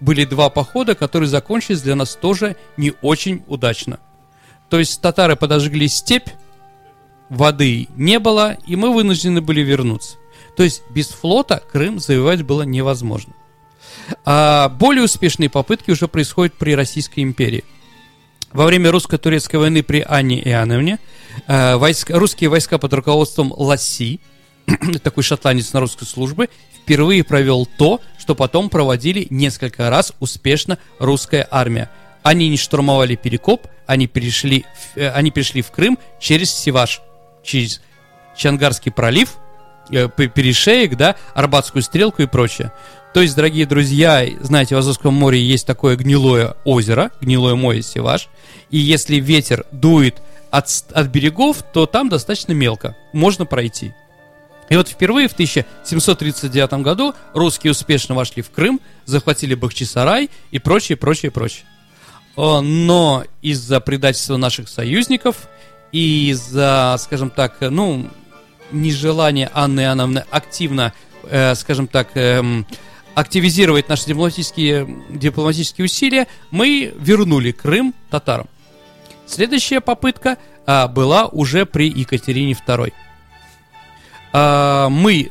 Были 0.00 0.24
два 0.24 0.50
похода, 0.50 0.94
которые 0.94 1.28
закончились 1.28 1.82
для 1.82 1.94
нас 1.94 2.16
тоже 2.16 2.56
не 2.76 2.94
очень 3.00 3.42
удачно. 3.46 3.98
То 4.70 4.78
есть 4.78 5.00
татары 5.00 5.36
подожгли 5.36 5.88
степь, 5.88 6.28
воды 7.28 7.88
не 7.96 8.18
было, 8.18 8.56
и 8.66 8.76
мы 8.76 8.92
вынуждены 8.92 9.40
были 9.40 9.60
вернуться. 9.60 10.16
То 10.56 10.62
есть 10.62 10.82
без 10.90 11.08
флота 11.08 11.62
Крым 11.70 12.00
завоевать 12.00 12.42
было 12.42 12.62
невозможно. 12.62 13.34
А 14.24 14.68
более 14.68 15.04
успешные 15.04 15.50
попытки 15.50 15.90
уже 15.90 16.08
происходят 16.08 16.54
при 16.54 16.74
Российской 16.74 17.20
империи. 17.20 17.64
Во 18.52 18.64
время 18.64 18.90
русско-турецкой 18.90 19.56
войны 19.56 19.82
при 19.82 20.04
Анне 20.06 20.40
Иоанновне 20.42 20.98
э, 21.46 21.76
войска, 21.76 22.18
русские 22.18 22.48
войска 22.48 22.78
под 22.78 22.92
руководством 22.94 23.52
Ласси, 23.54 24.20
такой 25.02 25.22
шотландец 25.22 25.72
на 25.74 25.80
русской 25.80 26.06
службе, 26.06 26.48
впервые 26.82 27.24
провел 27.24 27.66
то, 27.66 28.00
что 28.18 28.34
потом 28.34 28.70
проводили 28.70 29.26
несколько 29.28 29.90
раз 29.90 30.14
успешно 30.20 30.78
русская 30.98 31.46
армия. 31.50 31.90
Они 32.22 32.48
не 32.48 32.56
штурмовали 32.56 33.16
Перекоп, 33.16 33.66
они 33.86 34.06
перешли, 34.06 34.64
э, 34.94 35.10
они 35.10 35.30
перешли 35.30 35.60
в 35.60 35.70
Крым 35.70 35.98
через 36.18 36.50
Севаш, 36.50 37.02
через 37.42 37.82
Чангарский 38.34 38.92
пролив, 38.92 39.36
э, 39.90 40.08
перешеек, 40.08 40.96
да, 40.96 41.16
Арбатскую 41.34 41.82
стрелку 41.82 42.22
и 42.22 42.26
прочее. 42.26 42.72
То 43.14 43.22
есть, 43.22 43.34
дорогие 43.34 43.66
друзья, 43.66 44.26
знаете, 44.40 44.74
в 44.74 44.78
Азовском 44.78 45.14
море 45.14 45.40
есть 45.40 45.66
такое 45.66 45.96
гнилое 45.96 46.54
озеро, 46.64 47.10
гнилое 47.20 47.54
море 47.54 47.82
Севаш, 47.82 48.28
и 48.70 48.78
если 48.78 49.16
ветер 49.16 49.64
дует 49.72 50.22
от, 50.50 50.68
от 50.92 51.06
берегов, 51.08 51.62
то 51.72 51.86
там 51.86 52.08
достаточно 52.08 52.52
мелко, 52.52 52.96
можно 53.12 53.46
пройти. 53.46 53.94
И 54.68 54.76
вот 54.76 54.88
впервые 54.88 55.28
в 55.28 55.32
1739 55.32 56.72
году 56.82 57.14
русские 57.32 57.70
успешно 57.70 58.14
вошли 58.14 58.42
в 58.42 58.50
Крым, 58.50 58.80
захватили 59.06 59.54
Бахчисарай 59.54 60.28
и 60.50 60.58
прочее, 60.58 60.96
прочее, 60.96 61.30
прочее. 61.30 61.64
О, 62.36 62.60
Но 62.60 63.24
из-за 63.40 63.80
предательства 63.80 64.36
наших 64.36 64.68
союзников 64.68 65.48
и 65.90 66.28
из-за, 66.30 66.96
скажем 66.98 67.30
так, 67.30 67.56
ну, 67.62 68.08
нежелания 68.70 69.50
Анны 69.54 69.80
Иоанновны 69.80 70.24
активно, 70.30 70.92
э, 71.24 71.54
скажем 71.54 71.86
так, 71.88 72.10
эм, 72.14 72.66
активизировать 73.18 73.88
наши 73.88 74.06
дипломатические, 74.06 74.88
дипломатические 75.10 75.86
усилия, 75.86 76.28
мы 76.52 76.94
вернули 77.00 77.50
Крым 77.50 77.92
татарам. 78.10 78.46
Следующая 79.26 79.80
попытка 79.80 80.38
а, 80.66 80.86
была 80.86 81.26
уже 81.26 81.66
при 81.66 81.88
Екатерине 81.88 82.52
II. 82.52 82.92
А, 84.32 84.88
мы, 84.88 85.30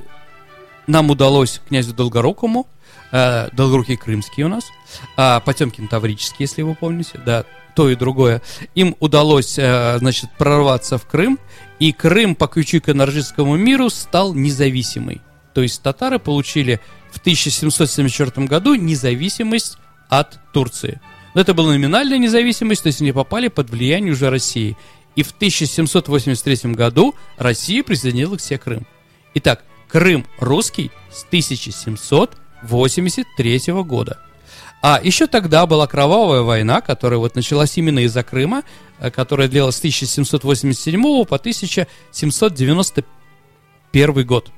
нам 0.86 1.10
удалось 1.10 1.62
князю 1.66 1.94
Долгорукому, 1.94 2.68
а, 3.14 3.48
Долгорукий 3.54 3.96
Крымский 3.96 4.44
у 4.44 4.50
нас, 4.50 4.66
а, 5.16 5.40
Потемкин 5.40 5.88
Таврический, 5.88 6.44
если 6.44 6.64
вы 6.64 6.76
помните, 6.76 7.22
да, 7.26 7.46
то 7.74 7.90
и 7.90 7.96
другое. 7.96 8.42
Им 8.76 8.98
удалось, 9.00 9.58
а, 9.58 9.96
значит, 10.00 10.30
прорваться 10.38 10.98
в 10.98 11.08
Крым, 11.08 11.40
и 11.80 11.94
Крым 11.94 12.36
по 12.36 12.48
ключу 12.48 12.82
к 12.82 12.90
энергетическому 12.90 13.56
миру 13.56 13.90
стал 13.90 14.34
независимый. 14.34 15.22
То 15.54 15.62
есть 15.64 15.82
татары 15.82 16.20
получили 16.20 16.82
в 17.12 17.18
1774 17.18 18.48
году 18.48 18.76
независимость 18.76 19.78
от 20.10 20.40
Турции. 20.54 21.02
Но 21.34 21.42
это 21.42 21.54
была 21.54 21.74
номинальная 21.74 22.18
независимость, 22.18 22.84
то 22.84 22.88
есть 22.88 23.02
они 23.02 23.12
попали 23.12 23.48
под 23.48 23.70
влияние 23.70 24.14
уже 24.14 24.30
России. 24.30 24.78
И 25.16 25.24
в 25.24 25.32
1783 25.32 26.74
году 26.74 27.16
Россия 27.38 27.84
присоединила 27.84 28.38
к 28.38 28.42
себе 28.42 28.60
Крым. 28.60 28.86
Итак, 29.34 29.64
Крым 29.88 30.28
русский 30.40 30.92
с 31.12 31.24
1783 31.26 33.62
года. 33.84 34.20
А 34.82 35.00
еще 35.04 35.28
тогда 35.28 35.66
была 35.66 35.88
кровавая 35.88 36.42
война, 36.42 36.82
которая 36.82 37.20
вот 37.20 37.36
началась 37.36 37.78
именно 37.78 38.00
из-за 38.00 38.24
Крыма, 38.24 38.64
э, 39.00 39.10
которая 39.10 39.48
длилась 39.48 39.76
с 39.76 39.80
1787 39.80 41.26
по 41.26 41.36
1791 41.36 44.26
год, 44.26 44.52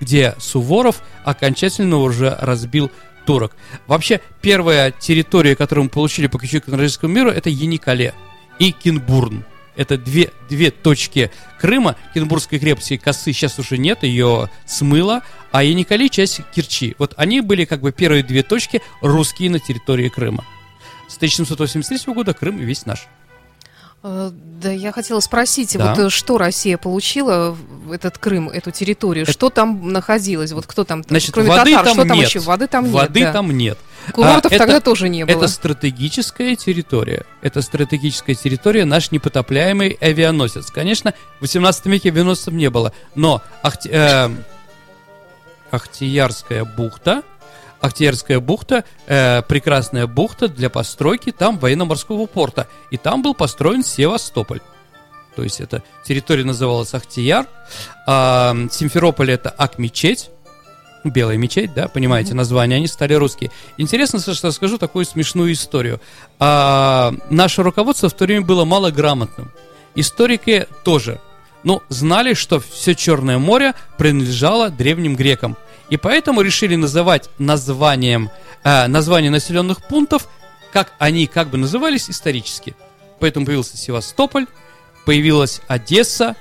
где 0.00 0.34
Суворов 0.38 1.02
окончательно 1.24 1.98
уже 1.98 2.36
разбил 2.40 2.90
турок. 3.24 3.56
Вообще, 3.86 4.20
первая 4.40 4.90
территория, 4.92 5.56
которую 5.56 5.84
мы 5.84 5.90
получили 5.90 6.26
по 6.26 6.38
ключу 6.38 6.60
к 6.60 6.68
энергетическому 6.68 7.12
миру, 7.12 7.30
это 7.30 7.50
Яникале 7.50 8.14
и 8.58 8.72
Кинбурн. 8.72 9.44
Это 9.74 9.98
две, 9.98 10.32
две 10.48 10.70
точки 10.70 11.30
Крыма. 11.60 11.96
Кинбургской 12.14 12.58
крепости 12.58 12.96
косы 12.96 13.32
сейчас 13.32 13.58
уже 13.58 13.76
нет, 13.76 14.02
ее 14.04 14.48
смыло. 14.64 15.22
А 15.52 15.62
Яникали 15.62 16.08
часть 16.08 16.40
Керчи. 16.54 16.94
Вот 16.98 17.12
они 17.16 17.42
были 17.42 17.66
как 17.66 17.80
бы 17.80 17.92
первые 17.92 18.22
две 18.22 18.42
точки 18.42 18.80
русские 19.02 19.50
на 19.50 19.58
территории 19.58 20.08
Крыма. 20.08 20.44
С 21.08 21.16
1783 21.16 22.14
года 22.14 22.32
Крым 22.32 22.56
весь 22.56 22.86
наш. 22.86 23.06
Э, 24.02 24.30
Да, 24.32 24.70
я 24.72 24.90
хотела 24.92 25.20
спросить, 25.20 25.76
Да. 25.76 25.90
вот 25.94 25.98
э, 25.98 26.10
что 26.10 26.38
Россия 26.38 26.78
получила 26.78 27.56
этот 27.92 28.16
Крым, 28.18 28.48
эту 28.48 28.70
территорию, 28.70 29.24
Это- 29.24 29.32
что 29.32 29.50
там 29.50 29.92
находилось, 29.92 30.52
вот 30.52 30.66
кто 30.66 30.84
там, 30.84 31.02
Значит, 31.06 31.32
кроме 31.34 31.50
воды 31.50 31.70
татар, 31.72 31.84
там 31.84 31.94
что 31.94 32.08
там 32.08 32.16
нет. 32.18 32.28
еще? 32.28 32.38
Воды 32.40 32.66
там 32.66 32.84
Воды 32.86 33.20
нет, 33.20 33.28
да. 33.28 33.32
там 33.34 33.50
нет. 33.50 33.78
Курортов 34.12 34.52
А, 34.52 34.54
это- 34.54 34.64
тогда 34.64 34.80
тоже 34.80 35.08
не 35.08 35.24
было. 35.26 35.36
Это 35.36 35.48
стратегическая 35.48 36.54
территория. 36.56 37.24
Это 37.42 37.60
стратегическая 37.60 38.34
территория, 38.34 38.84
наш 38.84 39.10
непотопляемый 39.10 39.98
авианосец. 40.00 40.70
Конечно, 40.70 41.12
в 41.38 41.42
18 41.42 41.86
веке 41.86 42.08
авианосцев 42.10 42.54
не 42.54 42.70
было, 42.70 42.92
но 43.14 43.42
Ахти- 43.64 43.90
э, 43.90 44.30
Ахтиярская 45.70 46.64
бухта, 46.64 47.22
Ахтиярская 47.86 48.40
бухта, 48.40 48.84
э, 49.06 49.42
прекрасная 49.42 50.06
бухта 50.06 50.48
для 50.48 50.70
постройки 50.70 51.32
там 51.32 51.58
военно-морского 51.58 52.26
порта. 52.26 52.68
И 52.90 52.96
там 52.96 53.22
был 53.22 53.34
построен 53.34 53.82
Севастополь. 53.84 54.60
То 55.36 55.42
есть 55.42 55.60
эта 55.60 55.82
территория 56.04 56.44
называлась 56.44 56.94
Ахтияр. 56.94 57.46
А, 58.06 58.56
Симферополь 58.70 59.30
это 59.30 59.50
Ак-мечеть. 59.50 60.30
Белая 61.04 61.36
мечеть, 61.36 61.72
да, 61.72 61.86
понимаете 61.86 62.34
название, 62.34 62.78
они 62.78 62.88
стали 62.88 63.14
русские. 63.14 63.52
Интересно, 63.76 64.18
что 64.18 64.50
скажу 64.50 64.76
такую 64.76 65.04
смешную 65.04 65.52
историю. 65.52 66.00
А, 66.40 67.14
наше 67.30 67.62
руководство 67.62 68.08
в 68.08 68.14
то 68.14 68.24
время 68.24 68.44
было 68.44 68.64
малограмотным. 68.64 69.52
Историки 69.94 70.66
тоже. 70.84 71.20
Ну, 71.62 71.82
знали, 71.88 72.34
что 72.34 72.60
все 72.60 72.94
Черное 72.94 73.38
море 73.38 73.74
принадлежало 73.98 74.70
древним 74.70 75.16
грекам. 75.16 75.56
И 75.90 75.96
поэтому 75.96 76.40
решили 76.40 76.74
называть 76.74 77.30
названием, 77.38 78.30
э, 78.64 78.86
название 78.86 79.30
населенных 79.30 79.82
пунктов, 79.82 80.28
как 80.72 80.92
они 80.98 81.26
как 81.26 81.48
бы 81.48 81.58
назывались 81.58 82.10
исторически. 82.10 82.74
Поэтому 83.20 83.46
появился 83.46 83.76
Севастополь, 83.76 84.46
появилась 85.04 85.62
Одесса, 85.68 86.36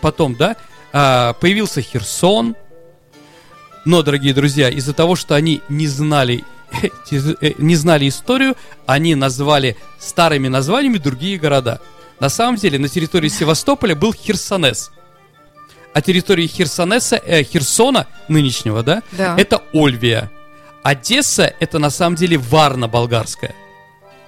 потом, 0.00 0.34
да, 0.34 0.56
а, 0.92 1.32
появился 1.34 1.80
Херсон. 1.80 2.56
Но, 3.86 4.02
дорогие 4.02 4.34
друзья, 4.34 4.68
из-за 4.68 4.92
того, 4.92 5.16
что 5.16 5.34
они 5.34 5.62
не 5.68 5.86
знали, 5.86 6.44
э, 7.10 7.52
не 7.56 7.76
знали 7.76 8.08
историю, 8.08 8.56
они 8.86 9.14
назвали 9.14 9.76
старыми 9.98 10.48
названиями 10.48 10.98
другие 10.98 11.38
города. 11.38 11.80
На 12.18 12.28
самом 12.28 12.56
деле, 12.56 12.78
на 12.78 12.88
территории 12.88 13.28
Севастополя 13.28 13.94
был 13.94 14.12
Херсонес. 14.12 14.90
А 15.92 16.00
территории 16.02 16.46
Херсонеса, 16.46 17.16
э, 17.16 17.42
Херсона 17.42 18.06
нынешнего, 18.28 18.82
да, 18.82 19.02
Да. 19.12 19.34
это 19.38 19.62
Ольвия. 19.72 20.30
Одесса 20.82 21.52
это 21.60 21.78
на 21.78 21.90
самом 21.90 22.16
деле 22.16 22.38
Варна 22.38 22.88
болгарская. 22.88 23.54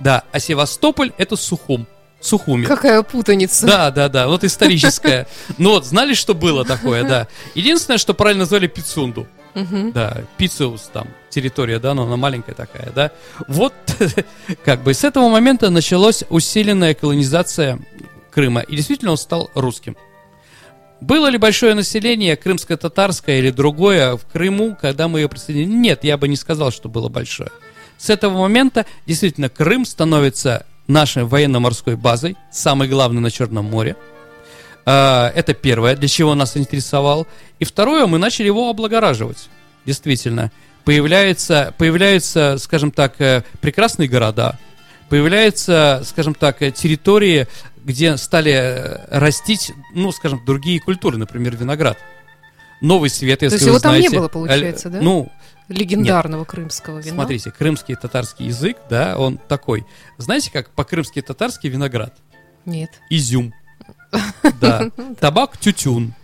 Да, 0.00 0.24
а 0.32 0.40
Севастополь 0.40 1.12
это 1.18 1.36
Сухум. 1.36 1.86
Сухуми. 2.20 2.66
Какая 2.66 3.02
путаница. 3.02 3.66
Да, 3.66 3.90
да, 3.90 4.08
да, 4.08 4.28
вот 4.28 4.44
историческая. 4.44 5.26
Ну 5.58 5.70
вот, 5.70 5.84
знали, 5.86 6.14
что 6.14 6.34
было 6.34 6.64
такое, 6.64 7.04
да. 7.04 7.26
Единственное, 7.54 7.98
что 7.98 8.14
правильно 8.14 8.40
назвали 8.44 8.66
Пицунду. 8.66 9.26
Да, 9.54 10.22
Пициус 10.38 10.88
там, 10.92 11.08
территория, 11.30 11.78
да, 11.78 11.94
но 11.94 12.04
она 12.04 12.16
маленькая 12.16 12.54
такая, 12.54 12.90
да. 12.94 13.10
Вот, 13.48 13.74
как 14.64 14.82
бы 14.82 14.94
с 14.94 15.04
этого 15.04 15.28
момента 15.28 15.68
началась 15.70 16.24
усиленная 16.30 16.94
колонизация 16.94 17.78
Крыма, 18.30 18.60
и 18.60 18.76
действительно 18.76 19.10
он 19.10 19.18
стал 19.18 19.50
русским. 19.54 19.96
Было 21.02 21.26
ли 21.26 21.36
большое 21.36 21.74
население, 21.74 22.36
крымско-татарское 22.36 23.40
или 23.40 23.50
другое, 23.50 24.16
в 24.16 24.24
Крыму, 24.24 24.76
когда 24.80 25.08
мы 25.08 25.18
ее 25.18 25.28
присоединили? 25.28 25.76
Нет, 25.76 26.04
я 26.04 26.16
бы 26.16 26.28
не 26.28 26.36
сказал, 26.36 26.70
что 26.70 26.88
было 26.88 27.08
большое. 27.08 27.50
С 27.98 28.08
этого 28.08 28.38
момента 28.38 28.86
действительно 29.04 29.48
Крым 29.48 29.84
становится 29.84 30.64
нашей 30.86 31.24
военно-морской 31.24 31.96
базой, 31.96 32.36
самой 32.52 32.86
главной 32.86 33.20
на 33.20 33.32
Черном 33.32 33.64
море. 33.64 33.96
А, 34.86 35.32
Это 35.34 35.54
первое, 35.54 35.96
для 35.96 36.06
чего 36.06 36.36
нас 36.36 36.56
интересовал. 36.56 37.26
И 37.58 37.64
второе, 37.64 38.06
мы 38.06 38.18
начали 38.18 38.46
его 38.46 38.70
облагораживать. 38.70 39.48
Действительно. 39.84 40.52
Появляются, 40.84 41.74
появляются, 41.78 42.58
скажем 42.58 42.92
так, 42.92 43.20
э, 43.20 43.42
прекрасные 43.60 44.08
города, 44.08 44.56
появляются, 45.08 46.02
скажем 46.04 46.34
так, 46.34 46.62
э, 46.62 46.70
территории, 46.70 47.48
где 47.84 48.16
стали 48.16 48.52
э, 48.52 49.18
растить, 49.18 49.72
ну, 49.94 50.12
скажем, 50.12 50.44
другие 50.44 50.80
культуры, 50.80 51.16
например, 51.18 51.56
виноград. 51.56 51.98
Новый 52.80 53.10
свет, 53.10 53.42
если 53.42 53.54
есть 53.56 53.64
вы 53.64 53.70
его 53.70 53.78
там 53.78 53.92
не 53.94 54.00
знаете. 54.00 54.18
было, 54.18 54.28
получается, 54.28 54.88
Э, 54.88 54.92
да? 54.92 55.00
Ну, 55.00 55.30
Легендарного 55.68 56.44
крымского 56.44 56.98
вина. 56.98 57.14
Смотрите, 57.14 57.50
крымский 57.50 57.94
татарский 57.94 58.46
язык, 58.46 58.76
да, 58.90 59.16
он 59.16 59.38
такой. 59.38 59.86
Знаете, 60.18 60.50
как 60.52 60.70
по-крымски 60.70 61.22
татарский 61.22 61.68
виноград? 61.70 62.14
Нет. 62.64 62.90
Изюм. 63.10 63.54
Да. 64.60 64.90
Табак 65.20 65.56
тютюн. 65.56 66.14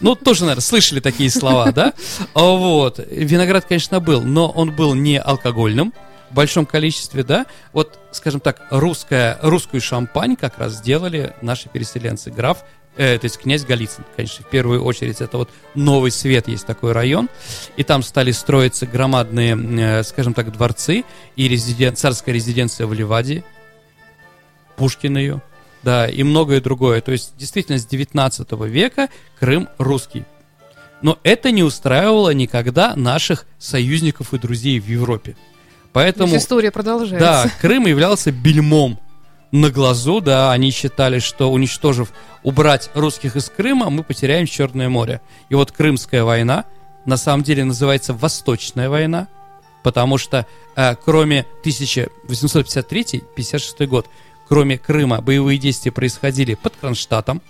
Ну, 0.00 0.14
тоже, 0.14 0.42
наверное, 0.42 0.62
слышали 0.62 1.00
такие 1.00 1.30
слова, 1.30 1.72
да? 1.72 1.94
Вот. 2.34 3.00
Виноград, 3.10 3.64
конечно, 3.64 3.98
был, 4.00 4.20
но 4.22 4.50
он 4.50 4.76
был 4.76 4.94
не 4.94 5.18
алкогольным 5.18 5.92
большом 6.34 6.66
количестве, 6.66 7.22
да? 7.22 7.46
Вот, 7.72 7.98
скажем 8.10 8.40
так, 8.40 8.60
русская, 8.70 9.38
русскую 9.40 9.80
шампань 9.80 10.36
как 10.36 10.58
раз 10.58 10.74
сделали 10.74 11.34
наши 11.40 11.68
переселенцы. 11.68 12.30
Граф, 12.30 12.64
э, 12.96 13.18
то 13.18 13.24
есть 13.24 13.38
князь 13.38 13.64
Голицын, 13.64 14.04
конечно, 14.16 14.44
в 14.44 14.50
первую 14.50 14.84
очередь. 14.84 15.20
Это 15.20 15.38
вот 15.38 15.50
Новый 15.74 16.10
Свет 16.10 16.48
есть 16.48 16.66
такой 16.66 16.92
район. 16.92 17.30
И 17.76 17.84
там 17.84 18.02
стали 18.02 18.32
строиться 18.32 18.86
громадные, 18.86 19.56
э, 19.56 20.02
скажем 20.02 20.34
так, 20.34 20.52
дворцы 20.52 21.04
и 21.36 21.48
резиден... 21.48 21.96
царская 21.96 22.34
резиденция 22.34 22.86
в 22.86 22.92
Ливаде. 22.92 23.44
Пушкин 24.76 25.16
ее. 25.16 25.42
Да, 25.82 26.08
и 26.08 26.22
многое 26.22 26.60
другое. 26.60 27.00
То 27.00 27.12
есть, 27.12 27.34
действительно, 27.36 27.78
с 27.78 27.86
19 27.86 28.50
века 28.52 29.08
Крым 29.38 29.68
русский. 29.78 30.24
Но 31.02 31.18
это 31.22 31.50
не 31.50 31.62
устраивало 31.62 32.32
никогда 32.32 32.96
наших 32.96 33.44
союзников 33.58 34.32
и 34.32 34.38
друзей 34.38 34.80
в 34.80 34.86
Европе. 34.86 35.36
Поэтому, 35.94 36.36
история 36.36 36.70
продолжается. 36.70 37.18
да, 37.18 37.50
Крым 37.60 37.86
являлся 37.86 38.30
бельмом 38.32 38.98
на 39.52 39.70
глазу, 39.70 40.20
да, 40.20 40.50
они 40.50 40.72
считали, 40.72 41.20
что 41.20 41.52
уничтожив, 41.52 42.12
убрать 42.42 42.90
русских 42.94 43.36
из 43.36 43.48
Крыма, 43.48 43.90
мы 43.90 44.02
потеряем 44.02 44.46
Черное 44.46 44.88
море. 44.88 45.20
И 45.48 45.54
вот 45.54 45.70
Крымская 45.70 46.24
война 46.24 46.64
на 47.06 47.16
самом 47.16 47.44
деле 47.44 47.62
называется 47.64 48.12
Восточная 48.12 48.90
война, 48.90 49.28
потому 49.84 50.18
что 50.18 50.46
э, 50.74 50.96
кроме 50.96 51.46
1853-56 51.64 53.86
год, 53.86 54.08
кроме 54.48 54.78
Крыма, 54.78 55.20
боевые 55.20 55.58
действия 55.58 55.92
происходили 55.92 56.54
под 56.54 56.74
Кронштадтом, 56.80 57.40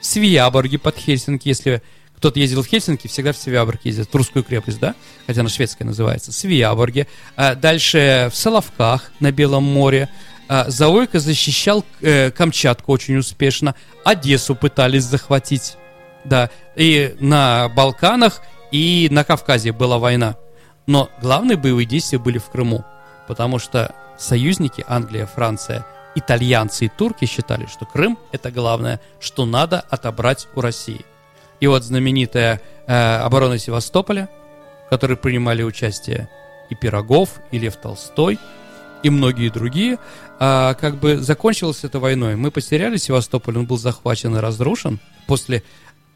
в 0.00 0.06
Свияборге 0.06 0.80
под 0.80 0.98
Хельсинки, 0.98 1.46
если 1.46 1.80
кто-то 2.24 2.40
ездил 2.40 2.62
в 2.62 2.66
Хельсинки, 2.66 3.06
всегда 3.06 3.34
в 3.34 3.36
Свияборг 3.36 3.84
ездит, 3.84 4.08
в 4.10 4.16
русскую 4.16 4.42
крепость, 4.42 4.80
да, 4.80 4.94
хотя 5.26 5.42
она 5.42 5.50
шведская 5.50 5.84
называется, 5.84 6.32
в 6.32 7.04
А 7.36 7.54
дальше 7.54 8.30
в 8.32 8.34
Соловках 8.34 9.12
на 9.20 9.30
Белом 9.30 9.64
море, 9.64 10.08
А 10.48 10.70
Заойко 10.70 11.20
защищал 11.20 11.84
э, 12.00 12.30
Камчатку 12.30 12.92
очень 12.92 13.18
успешно, 13.18 13.74
Одессу 14.06 14.54
пытались 14.56 15.04
захватить, 15.04 15.76
да, 16.24 16.48
и 16.76 17.14
на 17.20 17.68
Балканах, 17.68 18.40
и 18.72 19.08
на 19.10 19.22
Кавказе 19.22 19.72
была 19.72 19.98
война. 19.98 20.36
Но 20.86 21.10
главные 21.20 21.58
боевые 21.58 21.84
действия 21.84 22.18
были 22.18 22.38
в 22.38 22.46
Крыму, 22.46 22.86
потому 23.28 23.58
что 23.58 23.94
союзники 24.18 24.82
Англия, 24.88 25.26
Франция, 25.26 25.84
итальянцы 26.14 26.86
и 26.86 26.88
турки 26.88 27.26
считали, 27.26 27.66
что 27.66 27.84
Крым 27.84 28.18
это 28.32 28.50
главное, 28.50 28.98
что 29.20 29.44
надо 29.44 29.80
отобрать 29.90 30.48
у 30.54 30.62
России. 30.62 31.04
И 31.64 31.66
вот 31.66 31.82
знаменитая 31.82 32.60
э, 32.86 32.92
оборона 32.92 33.56
Севастополя, 33.56 34.28
в 34.84 34.90
которой 34.90 35.16
принимали 35.16 35.62
участие 35.62 36.28
и 36.68 36.74
Пирогов, 36.74 37.40
и 37.52 37.58
Лев 37.58 37.76
Толстой, 37.76 38.38
и 39.02 39.08
многие 39.08 39.48
другие, 39.48 39.96
а, 40.38 40.74
как 40.74 40.96
бы 40.96 41.16
закончилась 41.16 41.82
эта 41.82 42.00
войной. 42.00 42.36
Мы 42.36 42.50
потеряли 42.50 42.98
Севастополь, 42.98 43.56
он 43.56 43.64
был 43.64 43.78
захвачен 43.78 44.36
и 44.36 44.40
разрушен 44.40 45.00
после 45.26 45.62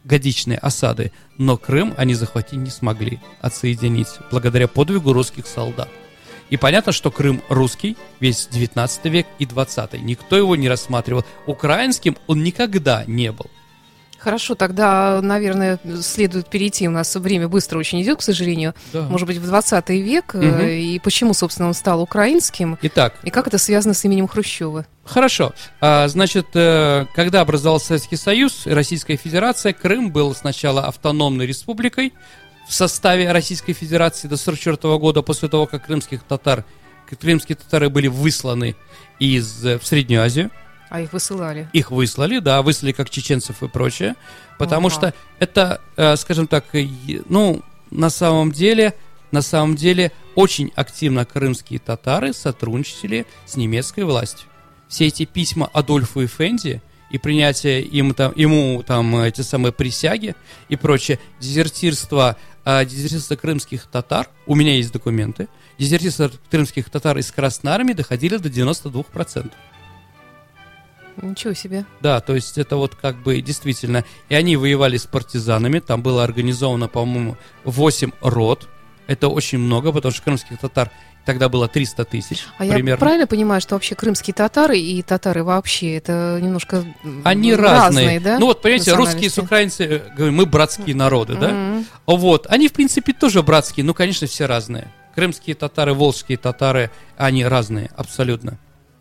годичной 0.04 0.56
осады, 0.56 1.12
но 1.38 1.56
Крым 1.56 1.94
они 1.96 2.12
захватить 2.12 2.58
не 2.58 2.68
смогли, 2.68 3.18
отсоединить, 3.40 4.18
благодаря 4.30 4.68
подвигу 4.68 5.14
русских 5.14 5.46
солдат. 5.46 5.88
И 6.50 6.58
понятно, 6.58 6.92
что 6.92 7.10
Крым 7.10 7.40
русский, 7.48 7.96
весь 8.20 8.48
19 8.48 9.06
век 9.06 9.26
и 9.38 9.46
20 9.46 10.02
Никто 10.02 10.36
его 10.36 10.56
не 10.56 10.68
рассматривал. 10.68 11.24
Украинским 11.46 12.18
он 12.26 12.42
никогда 12.42 13.04
не 13.06 13.32
был. 13.32 13.46
Хорошо, 14.18 14.54
тогда, 14.54 15.20
наверное, 15.22 15.78
следует 16.02 16.48
перейти. 16.48 16.88
У 16.88 16.90
нас 16.90 17.14
время 17.14 17.48
быстро 17.48 17.78
очень 17.78 18.02
идет, 18.02 18.18
к 18.18 18.22
сожалению. 18.22 18.74
Да. 18.92 19.02
Может 19.02 19.28
быть, 19.28 19.36
в 19.36 19.46
20 19.46 19.88
век. 19.90 20.34
Мгм. 20.34 20.60
И 20.60 20.98
почему, 20.98 21.34
собственно, 21.34 21.68
он 21.68 21.74
стал 21.74 22.02
украинским? 22.02 22.78
Итак, 22.82 23.14
И 23.22 23.30
как 23.30 23.46
это 23.46 23.58
связано 23.58 23.94
с 23.94 24.04
именем 24.04 24.26
Хрущева? 24.26 24.86
Хорошо. 25.04 25.54
А, 25.80 26.08
значит, 26.08 26.48
э, 26.54 27.06
когда 27.14 27.40
образовался 27.40 27.88
Советский 27.88 28.16
Союз 28.16 28.66
и 28.66 28.70
Российская 28.70 29.16
Федерация, 29.16 29.72
Крым 29.72 30.10
был 30.10 30.34
сначала 30.34 30.84
автономной 30.86 31.46
республикой 31.46 32.12
в 32.68 32.74
составе 32.74 33.30
Российской 33.32 33.72
Федерации 33.72 34.28
до 34.28 34.36
1944 34.36 34.98
года, 34.98 35.22
после 35.22 35.48
того, 35.48 35.66
как 35.66 35.86
крымских 35.86 36.22
татар, 36.22 36.64
крымские 37.18 37.56
татары 37.56 37.88
были 37.88 38.08
высланы 38.08 38.76
из, 39.18 39.64
э, 39.64 39.78
в 39.78 39.86
Среднюю 39.86 40.22
Азию. 40.22 40.50
А 40.90 41.00
их 41.00 41.12
высылали. 41.12 41.68
Их 41.72 41.90
выслали, 41.90 42.38
да, 42.38 42.62
выслали 42.62 42.92
как 42.92 43.10
чеченцев 43.10 43.62
и 43.62 43.68
прочее, 43.68 44.14
потому 44.58 44.88
Ага. 44.88 44.94
что 44.96 45.14
это, 45.38 45.80
э, 45.96 46.16
скажем 46.16 46.46
так, 46.46 46.64
ну, 47.28 47.62
на 47.90 48.10
самом 48.10 48.52
деле, 48.52 48.94
на 49.30 49.42
самом 49.42 49.76
деле, 49.76 50.12
очень 50.34 50.72
активно 50.74 51.24
крымские 51.24 51.78
татары 51.78 52.32
сотрудничали 52.32 53.26
с 53.46 53.56
немецкой 53.56 54.04
властью. 54.04 54.48
Все 54.88 55.06
эти 55.06 55.26
письма 55.26 55.68
Адольфу 55.72 56.22
и 56.22 56.26
Фенди 56.26 56.80
и 57.10 57.18
принятие 57.18 57.82
им, 57.82 58.14
там, 58.14 58.32
ему 58.36 58.82
там 58.86 59.16
эти 59.16 59.42
самые 59.42 59.72
присяги 59.72 60.34
и 60.68 60.76
прочее, 60.76 61.18
дезертирство, 61.40 62.36
э, 62.64 62.84
дезертирство 62.84 63.36
крымских 63.36 63.86
татар, 63.86 64.28
у 64.46 64.54
меня 64.54 64.74
есть 64.74 64.92
документы, 64.92 65.48
дезертирство 65.78 66.30
крымских 66.50 66.88
татар 66.90 67.18
из 67.18 67.30
Красной 67.30 67.72
Армии 67.72 67.92
доходили 67.92 68.36
до 68.36 68.48
92%. 68.48 69.52
Ничего 71.22 71.54
себе. 71.54 71.84
Да, 72.00 72.20
то 72.20 72.34
есть 72.34 72.58
это 72.58 72.76
вот 72.76 72.94
как 72.94 73.16
бы 73.22 73.40
действительно. 73.40 74.04
И 74.28 74.34
они 74.34 74.56
воевали 74.56 74.96
с 74.96 75.06
партизанами. 75.06 75.78
Там 75.80 76.02
было 76.02 76.24
организовано, 76.24 76.88
по-моему, 76.88 77.36
8 77.64 78.12
рот. 78.20 78.68
Это 79.06 79.28
очень 79.28 79.58
много, 79.58 79.90
потому 79.92 80.12
что 80.12 80.22
крымских 80.22 80.58
татар 80.58 80.90
тогда 81.24 81.48
было 81.50 81.68
300 81.68 82.04
тысяч 82.06 82.44
А 82.56 82.60
примерно. 82.64 82.88
я 82.90 82.96
правильно 82.96 83.26
понимаю, 83.26 83.60
что 83.60 83.74
вообще 83.74 83.94
крымские 83.94 84.32
татары 84.32 84.78
и 84.78 85.02
татары 85.02 85.44
вообще 85.44 85.96
это 85.96 86.38
немножко 86.40 86.84
Они 87.24 87.54
разные. 87.54 88.18
да? 88.20 88.38
Ну 88.38 88.46
вот, 88.46 88.62
понимаете, 88.62 88.94
русские 88.94 89.28
с 89.28 89.36
украинцы, 89.38 90.02
э, 90.16 90.30
мы 90.30 90.46
братские 90.46 90.96
народы, 90.96 91.36
да? 91.36 91.48
Мгм. 91.50 91.86
Вот, 92.06 92.46
они, 92.48 92.68
в 92.68 92.72
принципе, 92.72 93.12
тоже 93.12 93.42
братские, 93.42 93.84
но, 93.84 93.92
конечно, 93.92 94.26
все 94.26 94.46
разные. 94.46 94.88
Крымские 95.14 95.54
татары, 95.54 95.92
волжские 95.92 96.38
татары, 96.38 96.90
они 97.18 97.44
разные, 97.44 97.90
абсолютно. 97.96 98.58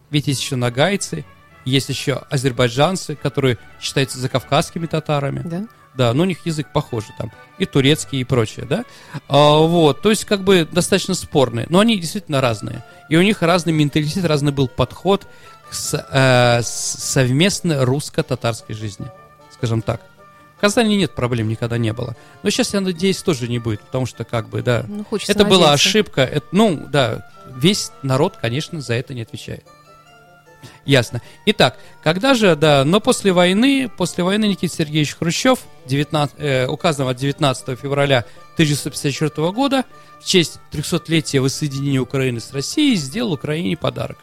Ведь 0.09 0.27
есть 0.27 0.41
еще 0.41 0.55
нагайцы, 0.57 1.23
есть 1.67 1.89
еще 1.89 2.23
азербайджанцы, 2.29 3.15
которые 3.15 3.57
считаются 3.81 4.19
закавказскими 4.19 4.85
татарами. 4.85 5.41
Да? 5.45 5.67
Да, 5.95 6.13
но 6.13 6.23
у 6.23 6.25
них 6.25 6.45
язык 6.45 6.67
похожий 6.71 7.09
там. 7.17 7.31
И 7.57 7.65
турецкий, 7.65 8.19
и 8.21 8.23
прочее, 8.23 8.65
да? 8.69 8.85
А, 9.27 9.57
вот, 9.57 10.01
то 10.01 10.11
есть 10.11 10.25
как 10.25 10.43
бы 10.43 10.67
достаточно 10.71 11.15
спорные. 11.15 11.65
Но 11.69 11.79
они 11.79 11.99
действительно 11.99 12.39
разные. 12.39 12.83
И 13.09 13.17
у 13.17 13.21
них 13.23 13.41
разный 13.41 13.73
менталитет, 13.73 14.23
разный 14.25 14.51
был 14.51 14.67
подход 14.67 15.27
к 15.69 16.07
э, 16.11 16.61
совместной 16.63 17.83
русско-татарской 17.83 18.75
жизни. 18.75 19.07
Скажем 19.51 19.81
так. 19.81 20.01
В 20.57 20.59
Казани 20.59 20.97
нет 20.97 21.13
проблем, 21.13 21.49
никогда 21.49 21.77
не 21.77 21.93
было. 21.93 22.15
Но 22.43 22.49
сейчас, 22.49 22.73
я 22.73 22.81
надеюсь, 22.81 23.21
тоже 23.21 23.47
не 23.47 23.59
будет, 23.59 23.81
потому 23.81 24.05
что 24.05 24.23
как 24.23 24.49
бы, 24.49 24.61
да. 24.61 24.85
Ну, 24.87 25.03
хочется 25.03 25.31
Это 25.31 25.45
была 25.45 25.71
надеяться. 25.71 25.89
ошибка. 25.89 26.21
Это, 26.21 26.45
ну, 26.51 26.85
да, 26.89 27.27
весь 27.55 27.91
народ, 28.03 28.37
конечно, 28.41 28.81
за 28.81 28.93
это 28.95 29.13
не 29.13 29.21
отвечает. 29.23 29.65
Ясно. 30.85 31.21
Итак, 31.45 31.77
когда 32.03 32.33
же, 32.33 32.55
да, 32.55 32.83
но 32.85 32.99
после 32.99 33.33
войны, 33.33 33.89
после 33.95 34.23
войны 34.23 34.45
Никита 34.45 34.73
Сергеевич 34.73 35.15
Хрущев, 35.15 35.59
19, 35.85 36.35
э, 36.39 36.67
указом 36.67 37.07
от 37.07 37.17
19 37.17 37.79
февраля 37.79 38.25
1954 38.53 39.51
года, 39.51 39.85
в 40.21 40.25
честь 40.25 40.59
300-летия 40.71 41.41
воссоединения 41.41 42.01
Украины 42.01 42.39
с 42.39 42.51
Россией, 42.53 42.95
сделал 42.95 43.33
Украине 43.33 43.75
подарок. 43.77 44.17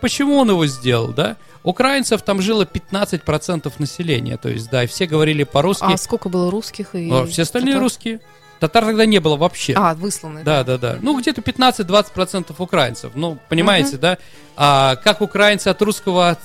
Почему 0.00 0.36
он 0.36 0.50
его 0.50 0.66
сделал, 0.66 1.08
да? 1.08 1.36
Украинцев 1.62 2.22
там 2.22 2.42
жило 2.42 2.64
15% 2.64 3.72
населения, 3.78 4.36
то 4.36 4.48
есть, 4.48 4.68
да, 4.68 4.82
и 4.82 4.86
все 4.88 5.06
говорили 5.06 5.44
по-русски, 5.44 5.84
А 5.86 5.96
сколько 5.96 6.28
было 6.28 6.50
русских 6.50 6.94
и 6.96 7.08
а 7.08 7.24
все 7.26 7.42
остальные 7.42 7.74
татар? 7.74 7.82
русские. 7.82 8.20
Татар 8.62 8.84
тогда 8.84 9.06
не 9.06 9.18
было 9.18 9.34
вообще. 9.36 9.72
А, 9.76 9.92
высланы. 9.92 10.44
Да, 10.44 10.62
да, 10.62 10.78
да. 10.78 10.96
Ну, 11.02 11.18
где-то 11.18 11.40
15-20% 11.40 12.54
украинцев. 12.58 13.10
Ну, 13.16 13.36
понимаете, 13.48 13.96
да? 13.96 14.18
А 14.54 14.94
как 14.94 15.20
украинцы 15.20 15.66
от 15.66 15.82
русского 15.82 16.28
от- 16.30 16.38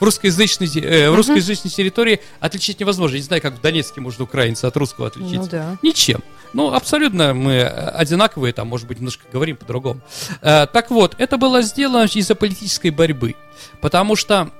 русскоязычной, 0.02 0.66
э, 0.80 1.10
в 1.10 1.14
русскоязычной 1.14 1.70
территории 1.70 2.20
отличить 2.40 2.80
невозможно. 2.80 3.16
Я 3.16 3.20
не 3.20 3.26
знаю, 3.26 3.42
как 3.42 3.52
в 3.58 3.60
Донецке 3.60 4.00
можно 4.00 4.24
украинца 4.24 4.66
от 4.66 4.76
русского 4.78 5.08
отличить. 5.08 5.36
Ну 5.36 5.46
да. 5.46 5.76
Ничем. 5.82 6.22
Ну, 6.54 6.72
абсолютно 6.72 7.34
мы 7.34 7.52
э, 7.52 7.66
одинаковые, 7.66 8.54
там, 8.54 8.68
может 8.68 8.86
быть, 8.88 8.96
немножко 8.96 9.24
говорим 9.30 9.56
по-другому. 9.56 10.00
Э, 10.40 10.66
так 10.72 10.90
вот, 10.90 11.16
это 11.18 11.36
было 11.36 11.60
сделано 11.60 12.06
из-за 12.06 12.34
политической 12.34 12.88
борьбы. 12.88 13.34
Потому 13.82 14.16
что 14.16 14.50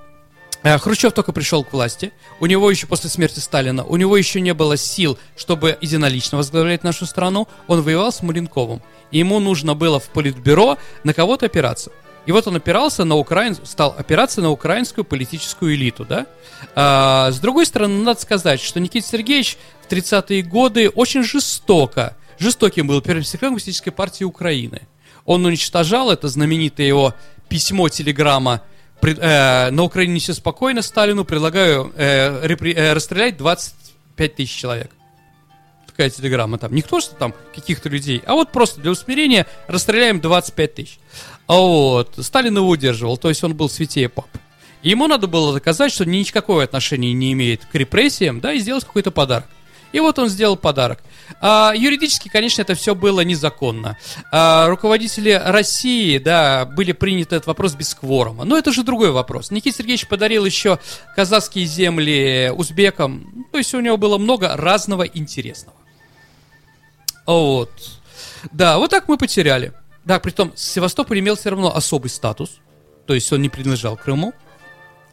Хрущев 0.62 1.12
только 1.12 1.32
пришел 1.32 1.62
к 1.64 1.72
власти, 1.72 2.12
у 2.40 2.46
него 2.46 2.70
еще 2.70 2.86
после 2.86 3.08
смерти 3.10 3.38
Сталина, 3.38 3.84
у 3.84 3.96
него 3.96 4.16
еще 4.16 4.40
не 4.40 4.54
было 4.54 4.76
сил, 4.76 5.18
чтобы 5.36 5.78
единолично 5.80 6.36
возглавлять 6.36 6.82
нашу 6.82 7.06
страну, 7.06 7.46
он 7.68 7.82
воевал 7.82 8.12
с 8.12 8.22
Маленковым, 8.22 8.82
и 9.10 9.18
ему 9.18 9.38
нужно 9.38 9.74
было 9.74 10.00
в 10.00 10.08
политбюро 10.08 10.76
на 11.04 11.14
кого-то 11.14 11.46
опираться. 11.46 11.92
И 12.26 12.32
вот 12.32 12.46
он 12.46 12.56
опирался 12.56 13.04
на 13.04 13.14
украин... 13.14 13.56
стал 13.64 13.94
опираться 13.96 14.42
на 14.42 14.50
украинскую 14.50 15.02
политическую 15.02 15.74
элиту, 15.74 16.04
да? 16.04 16.26
А, 16.74 17.30
с 17.30 17.38
другой 17.38 17.64
стороны, 17.64 18.02
надо 18.02 18.20
сказать, 18.20 18.60
что 18.60 18.80
Никита 18.80 19.06
Сергеевич 19.06 19.56
в 19.86 19.90
30-е 19.90 20.42
годы 20.42 20.90
очень 20.90 21.22
жестоко, 21.22 22.18
жестоким 22.38 22.86
был 22.86 23.00
первым 23.00 23.24
секретарем 23.24 23.52
Коммунистической 23.52 23.94
партии 23.94 24.24
Украины. 24.24 24.82
Он 25.24 25.46
уничтожал 25.46 26.10
это 26.10 26.28
знаменитое 26.28 26.86
его 26.86 27.14
письмо, 27.48 27.88
телеграмма 27.88 28.62
пред- 29.00 29.18
э, 29.20 29.70
на 29.70 29.82
Украине 29.82 30.14
не 30.14 30.20
все 30.20 30.34
спокойно 30.34 30.82
Сталину, 30.82 31.24
предлагаю 31.24 31.92
э, 31.96 32.46
репри- 32.46 32.74
э, 32.74 32.92
расстрелять 32.92 33.36
25 33.36 34.34
тысяч 34.36 34.56
человек. 34.56 34.90
Такая 35.86 36.10
телеграмма 36.10 36.58
там. 36.58 36.72
Не 36.72 36.82
кто 36.82 37.00
что 37.00 37.14
там 37.16 37.34
каких-то 37.54 37.88
людей, 37.88 38.22
а 38.26 38.34
вот 38.34 38.52
просто 38.52 38.80
для 38.80 38.90
усмирения 38.92 39.46
расстреляем 39.66 40.20
25 40.20 40.74
тысяч. 40.74 40.98
А 41.46 41.54
вот, 41.54 42.14
Сталин 42.18 42.56
его 42.56 42.68
удерживал, 42.68 43.16
то 43.16 43.28
есть 43.28 43.42
он 43.42 43.54
был 43.56 43.68
святее 43.68 44.08
пап. 44.08 44.28
Ему 44.82 45.08
надо 45.08 45.26
было 45.26 45.52
доказать, 45.52 45.92
что 45.92 46.04
никакого 46.04 46.62
отношения 46.62 47.12
не 47.12 47.32
имеет 47.32 47.64
к 47.64 47.74
репрессиям, 47.74 48.40
да, 48.40 48.52
и 48.52 48.60
сделать 48.60 48.84
какой-то 48.84 49.10
подарок. 49.10 49.48
И 49.92 50.00
вот 50.00 50.18
он 50.18 50.28
сделал 50.28 50.56
подарок. 50.56 51.00
А, 51.40 51.72
юридически, 51.74 52.28
конечно, 52.28 52.62
это 52.62 52.74
все 52.74 52.94
было 52.94 53.20
незаконно. 53.22 53.96
А, 54.30 54.66
руководители 54.68 55.30
России, 55.30 56.18
да, 56.18 56.66
были 56.66 56.92
приняты 56.92 57.36
этот 57.36 57.46
вопрос 57.46 57.74
без 57.74 57.94
кворума. 57.94 58.44
Но 58.44 58.58
это 58.58 58.72
же 58.72 58.82
другой 58.82 59.10
вопрос. 59.10 59.50
Никита 59.50 59.78
Сергеевич 59.78 60.08
подарил 60.08 60.44
еще 60.44 60.78
казахские 61.16 61.64
земли 61.66 62.52
узбекам. 62.54 63.46
То 63.52 63.58
есть 63.58 63.72
у 63.74 63.80
него 63.80 63.96
было 63.96 64.18
много 64.18 64.56
разного 64.56 65.04
интересного. 65.04 65.76
Вот. 67.26 67.70
Да, 68.52 68.78
вот 68.78 68.90
так 68.90 69.08
мы 69.08 69.16
потеряли. 69.16 69.72
Да, 70.04 70.18
притом 70.18 70.52
Севастополь 70.56 71.18
имел 71.20 71.36
все 71.36 71.50
равно 71.50 71.74
особый 71.74 72.08
статус. 72.08 72.60
То 73.06 73.14
есть 73.14 73.32
он 73.32 73.42
не 73.42 73.48
принадлежал 73.48 73.96
Крыму. 73.96 74.32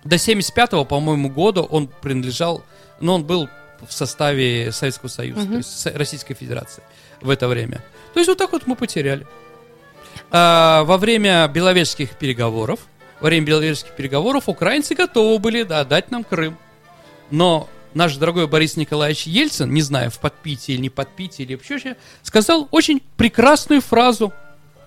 До 0.04 0.18
75-го, 0.18 0.86
по-моему, 0.86 1.30
года 1.30 1.62
он 1.62 1.88
принадлежал, 1.88 2.64
но 3.00 3.16
он 3.16 3.24
был 3.24 3.50
в 3.88 3.94
составе 3.94 4.72
Советского 4.72 5.10
Союза, 5.10 5.48
то 5.48 5.58
есть 5.58 5.86
Российской 5.88 6.34
Федерации 6.34 6.84
в 7.22 7.30
это 7.30 7.48
время. 7.48 7.84
То 8.14 8.20
есть 8.20 8.28
вот 8.28 8.38
так 8.38 8.52
вот 8.52 8.68
мы 8.68 8.76
потеряли. 8.76 9.26
А, 10.32 10.84
во 10.84 10.98
время 10.98 11.48
Беловежских 11.48 12.12
переговоров, 12.12 12.80
во 13.20 13.28
время 13.28 13.46
Беловежских 13.46 13.92
переговоров 13.92 14.48
украинцы 14.48 14.96
готовы 14.96 15.40
были 15.40 15.64
да, 15.64 15.84
дать 15.84 16.12
нам 16.12 16.24
Крым. 16.24 16.58
Но 17.32 17.70
наш 17.94 18.16
дорогой 18.18 18.48
Борис 18.48 18.78
Николаевич 18.78 19.26
Ельцин, 19.26 19.74
не 19.74 19.82
знаю, 19.82 20.12
в 20.12 20.20
подпитии 20.20 20.74
или 20.74 20.82
не 20.82 20.90
подпитии, 20.90 21.44
или 21.44 21.56
вообще, 21.56 21.96
сказал 22.22 22.68
очень 22.72 23.02
прекрасную 23.18 23.82
фразу. 23.82 24.34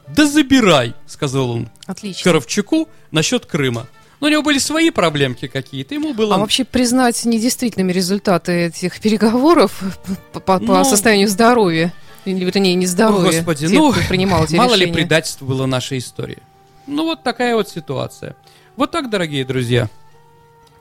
«Да 0.06 0.24
забирай»,— 0.26 0.94
сказал 1.06 1.50
он 1.50 1.68
Отлично. 1.86 2.24
Коровчуку 2.24 2.88
насчет 3.10 3.44
Крыма. 3.44 3.86
Но 4.20 4.26
у 4.26 4.30
него 4.30 4.42
были 4.42 4.58
свои 4.58 4.90
проблемки 4.90 5.46
какие-то, 5.46 5.94
ему 5.94 6.12
было... 6.12 6.34
А 6.34 6.38
вообще 6.38 6.64
признать 6.64 7.24
недействительными 7.24 7.92
результаты 7.92 8.66
этих 8.66 9.00
переговоров 9.00 9.80
по, 10.32 10.40
по- 10.40 10.58
по 10.58 10.64
Ну, 10.78 10.84
состоянию 10.84 11.28
здоровья, 11.28 11.92
или 12.24 12.44
вернее 12.44 12.74
не 12.74 12.86
О, 12.86 12.88
здоровья, 12.88 13.26
Господи, 13.38 13.68
тех, 13.68 13.78
ну, 13.78 13.92
кто 13.92 14.00
принимал 14.08 14.44
эти 14.44 14.56
мало 14.56 14.74
ли 14.74 14.80
решения. 14.80 14.94
предательств 14.94 15.42
было 15.42 15.66
нашей 15.66 15.98
истории. 15.98 16.38
Ну, 16.86 17.04
вот 17.04 17.22
такая 17.22 17.54
вот 17.54 17.68
ситуация. 17.68 18.34
Вот 18.76 18.90
так, 18.90 19.08
дорогие 19.10 19.44
друзья. 19.44 19.88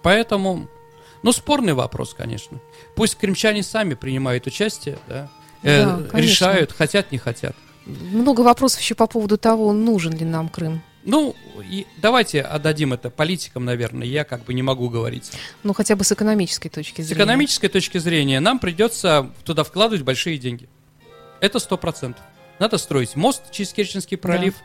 Поэтому, 0.01 0.67
ну, 1.23 1.31
спорный 1.31 1.73
вопрос, 1.73 2.13
конечно. 2.13 2.57
Пусть 2.95 3.15
крымчане 3.15 3.63
сами 3.63 3.93
принимают 3.93 4.47
участие, 4.47 4.97
да, 5.07 5.29
э, 5.63 5.85
Да, 5.85 5.95
конечно. 6.09 6.17
решают, 6.17 6.71
хотят, 6.71 7.11
не 7.11 7.17
хотят. 7.17 7.55
Много 7.85 8.41
вопросов 8.41 8.81
еще 8.81 8.95
по 8.95 9.07
поводу 9.07 9.37
того, 9.37 9.71
нужен 9.73 10.13
ли 10.13 10.25
нам 10.25 10.49
Крым. 10.49 10.81
Ну, 11.03 11.35
и 11.63 11.85
давайте 12.01 12.41
отдадим 12.41 12.91
это 12.93 13.09
политикам, 13.09 13.63
наверное. 13.63 14.05
Я 14.05 14.23
как 14.25 14.43
бы 14.43 14.53
не 14.53 14.61
могу 14.61 14.89
говорить. 14.89 15.31
Ну, 15.63 15.73
хотя 15.73 15.95
бы 15.95 16.03
с 16.03 16.11
экономической 16.11 16.69
точки 16.69 17.01
С 17.01 17.05
зрения. 17.05 17.21
экономической 17.23 17.67
точки 17.69 17.97
зрения 17.97 18.39
нам 18.41 18.59
придется 18.59 19.29
туда 19.45 19.63
вкладывать 19.63 20.03
большие 20.03 20.37
деньги. 20.37 20.67
Это 21.39 21.59
сто 21.59 21.77
процентов. 21.77 22.23
Надо 22.59 22.77
строить 22.77 23.15
мост 23.15 23.51
через 23.51 23.71
Керченский 23.71 24.17
пролив, 24.17 24.55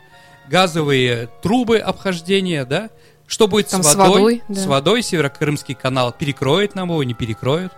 газовые 0.49 1.29
трубы 1.41 1.77
обхождения, 1.77 2.65
да? 2.65 2.89
Что 3.27 3.47
будет 3.47 3.69
Там 3.69 3.83
с 3.83 3.91
с 3.91 3.95
водой? 3.95 4.13
водой, 4.13 4.43
да. 4.49 4.55
С 4.61 4.65
водой 4.65 5.01
Северокрымский 5.01 5.75
канал 5.75 6.11
перекроет 6.11 6.75
нам 6.75 6.89
его, 6.89 7.03
не 7.03 7.13
перекроет. 7.13 7.71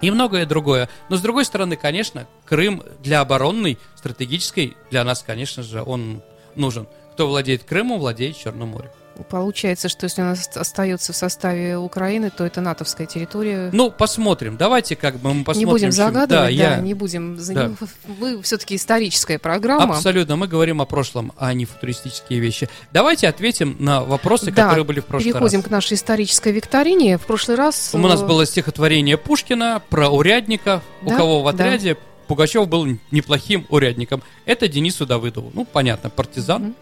И 0.00 0.10
многое 0.10 0.44
другое. 0.44 0.88
Но 1.08 1.16
с 1.16 1.20
другой 1.20 1.44
стороны, 1.44 1.76
конечно, 1.76 2.26
Крым 2.44 2.82
для 3.02 3.20
оборонной, 3.20 3.78
стратегической, 3.94 4.76
для 4.90 5.04
нас, 5.04 5.22
конечно 5.22 5.62
же, 5.62 5.82
он 5.82 6.22
нужен. 6.54 6.86
Кто 7.16 7.26
владеет 7.28 7.64
Крымом, 7.64 7.98
владеет 7.98 8.36
Черным 8.36 8.68
морем. 8.68 8.90
Получается, 9.30 9.88
что 9.88 10.04
если 10.04 10.20
ост- 10.20 10.58
остается 10.58 11.14
в 11.14 11.16
составе 11.16 11.78
Украины, 11.78 12.28
то 12.28 12.44
это 12.44 12.60
натовская 12.60 13.06
территория. 13.06 13.70
Ну, 13.72 13.90
посмотрим. 13.90 14.58
Давайте 14.58 14.96
как 14.96 15.16
бы 15.16 15.32
мы 15.32 15.42
посмотрим. 15.42 15.66
не 15.66 15.72
будем 15.72 15.92
загадывать, 15.92 16.28
да, 16.28 16.42
Да, 16.42 16.48
я... 16.50 16.76
не 16.76 16.92
будем. 16.92 17.36
заним- 17.36 17.78
Мы 18.20 18.42
все-таки 18.42 18.76
историческая 18.76 19.38
программа. 19.38 19.94
Абсолютно, 19.94 20.36
мы 20.36 20.46
говорим 20.46 20.82
о 20.82 20.84
прошлом, 20.84 21.32
а 21.38 21.54
не 21.54 21.64
футуристические 21.64 22.38
вещи. 22.40 22.68
Давайте 22.92 23.28
ответим 23.28 23.76
на 23.78 24.04
вопросы, 24.04 24.50
Да, 24.52 24.64
которые 24.64 24.84
были 24.84 25.00
в 25.00 25.06
прошлый 25.06 25.32
Переходим 25.32 25.60
раз. 25.60 25.68
к 25.68 25.70
нашей 25.70 25.94
исторической 25.94 26.52
викторине. 26.52 27.16
В 27.16 27.24
прошлый 27.24 27.56
раз 27.56 27.92
У 27.94 27.98
нас 27.98 28.20
э, 28.20 28.26
было 28.26 28.44
стихотворение 28.44 29.16
Пушкина 29.16 29.80
про 29.88 30.10
урядника, 30.10 30.82
у 31.00 31.08
Да, 31.08 31.16
кого 31.16 31.40
в 31.40 31.44
да. 31.44 31.50
отряде 31.64 31.96
Пугачев 32.26 32.68
был 32.68 32.86
неплохим 33.10 33.64
урядником. 33.70 34.22
Это 34.44 34.68
Денису 34.68 35.06
Давыдову. 35.06 35.52
Ну, 35.54 35.64
понятно, 35.64 36.10
партизан. 36.10 36.62
Мгм. 36.62 36.74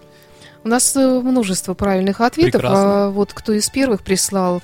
У 0.65 0.69
нас 0.69 0.97
э, 0.97 1.21
множество 1.21 1.75
правильных 1.75 2.21
ответов. 2.21 2.63
Прекрасно. 2.63 3.07
А 3.07 3.11
вот 3.11 3.35
кто 3.35 3.53
из 3.53 3.69
первых 3.69 4.03
прислал 4.03 4.63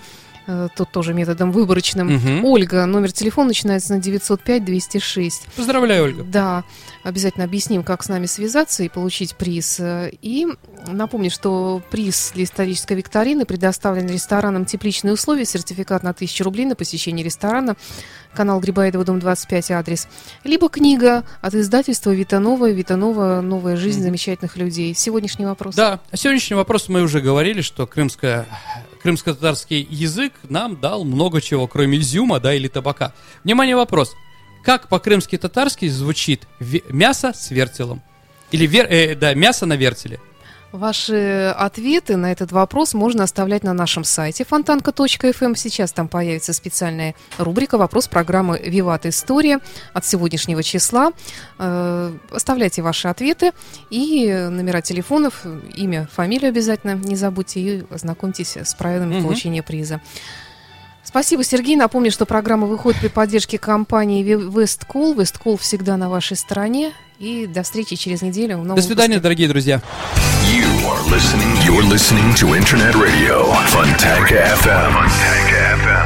тут 0.76 0.90
тоже 0.90 1.14
методом 1.14 1.52
выборочным. 1.52 2.14
Мгм. 2.14 2.44
Ольга, 2.44 2.86
номер 2.86 3.12
телефона 3.12 3.48
начинается 3.48 3.94
на 3.94 4.00
905-206. 4.00 5.46
Поздравляю, 5.56 6.04
Ольга. 6.04 6.22
Да, 6.24 6.64
обязательно 7.02 7.44
объясним, 7.44 7.82
как 7.82 8.02
с 8.02 8.08
нами 8.08 8.26
связаться 8.26 8.82
и 8.82 8.88
получить 8.88 9.36
приз. 9.36 9.78
Э, 9.80 10.10
И 10.22 10.46
напомню, 10.86 11.30
что 11.30 11.82
приз 11.90 12.32
для 12.34 12.44
исторической 12.44 12.94
викторины 12.94 13.44
предоставлен 13.44 14.08
рестораном 14.08 14.64
«Тепличные 14.64 15.14
условия», 15.14 15.44
сертификат 15.44 16.02
на 16.02 16.10
1000 16.10 16.44
рублей 16.44 16.66
на 16.66 16.74
посещение 16.74 17.24
ресторана, 17.24 17.76
канал 18.34 18.60
Грибоедова, 18.60 19.04
дом 19.04 19.18
25, 19.18 19.70
адрес. 19.72 20.08
Либо 20.44 20.68
книга 20.68 21.24
от 21.40 21.54
издательства 21.54 22.10
«Витанова», 22.10 22.70
«Витанова. 22.70 23.40
Новая 23.40 23.76
жизнь 23.76 24.02
замечательных 24.02 24.56
людей». 24.56 24.94
Сегодняшний 24.94 25.46
вопрос. 25.46 25.74
Да, 25.74 26.00
сегодняшний 26.14 26.56
вопрос 26.56 26.88
мы 26.88 27.02
уже 27.02 27.20
говорили, 27.20 27.60
что 27.62 27.86
крымская, 27.86 28.46
крымско-татарский 29.02 29.86
язык 29.90 30.32
нам 30.48 30.80
дал 30.80 31.04
много 31.04 31.40
чего, 31.40 31.66
кроме 31.66 31.98
изюма, 31.98 32.40
да, 32.40 32.54
или 32.54 32.68
табака. 32.68 33.12
Внимание, 33.44 33.76
вопрос. 33.76 34.14
Как 34.64 34.88
по-крымски 34.88 35.38
татарски 35.38 35.88
звучит 35.88 36.46
мясо 36.88 37.32
с 37.34 37.50
вертелом? 37.50 38.02
Или, 38.52 38.66
вер- 38.66 38.88
э, 38.88 39.14
да, 39.14 39.34
мясо 39.34 39.64
на 39.66 39.74
вертеле. 39.74 40.20
Ваши 40.72 41.52
ответы 41.58 42.16
на 42.16 42.30
этот 42.30 42.52
вопрос 42.52 42.94
можно 42.94 43.24
оставлять 43.24 43.64
на 43.64 43.72
нашем 43.72 44.04
сайте 44.04 44.44
фонтанка.фм. 44.44 45.56
Сейчас 45.56 45.90
там 45.90 46.06
появится 46.06 46.52
специальная 46.52 47.16
рубрика 47.38 47.76
«Вопрос 47.76 48.06
программы 48.06 48.56
«Виват 48.64 49.04
История» 49.04 49.58
от 49.94 50.06
сегодняшнего 50.06 50.62
числа». 50.62 51.10
Э, 51.58 52.12
Оставляйте 52.30 52.82
ваши 52.82 53.08
ответы 53.08 53.50
и 53.90 54.32
номера 54.32 54.80
телефонов, 54.80 55.44
имя, 55.74 56.08
фамилию 56.12 56.50
обязательно 56.50 56.94
не 56.94 57.16
забудьте 57.16 57.60
и 57.60 57.84
ознакомьтесь 57.90 58.56
с 58.56 58.72
правилами 58.74 59.16
Мгм. 59.16 59.24
получения 59.24 59.64
приза. 59.64 60.00
Спасибо, 61.10 61.42
Сергей. 61.42 61.74
Напомню, 61.74 62.12
что 62.12 62.24
программа 62.24 62.68
выходит 62.68 63.00
при 63.00 63.08
поддержке 63.08 63.58
компании 63.58 64.22
Весткол. 64.22 65.14
Весткол 65.14 65.56
всегда 65.56 65.96
на 65.96 66.08
вашей 66.08 66.36
стороне. 66.36 66.92
И 67.18 67.48
до 67.48 67.64
встречи 67.64 67.96
через 67.96 68.22
неделю. 68.22 68.58
в 68.58 68.62
новом 68.62 68.76
До 68.76 68.82
свидания, 68.82 69.14
выпуске. 69.14 69.22
дорогие 69.24 69.48
друзья. 69.48 69.82
You 70.46 70.68
are 70.86 71.02
listening. 71.10 71.52
You're 71.66 71.82
listening 71.90 72.32
to 72.36 72.54
Internet 72.56 72.94
Radio. 72.94 73.52
Fontanka 73.66 74.56
FM. 74.62 76.00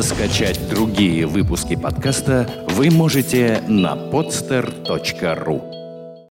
Скачать 0.00 0.58
другие 0.68 1.26
выпуски 1.26 1.76
подкаста 1.76 2.48
вы 2.70 2.90
можете 2.90 3.62
на 3.68 3.94
podster.ru. 3.94 5.81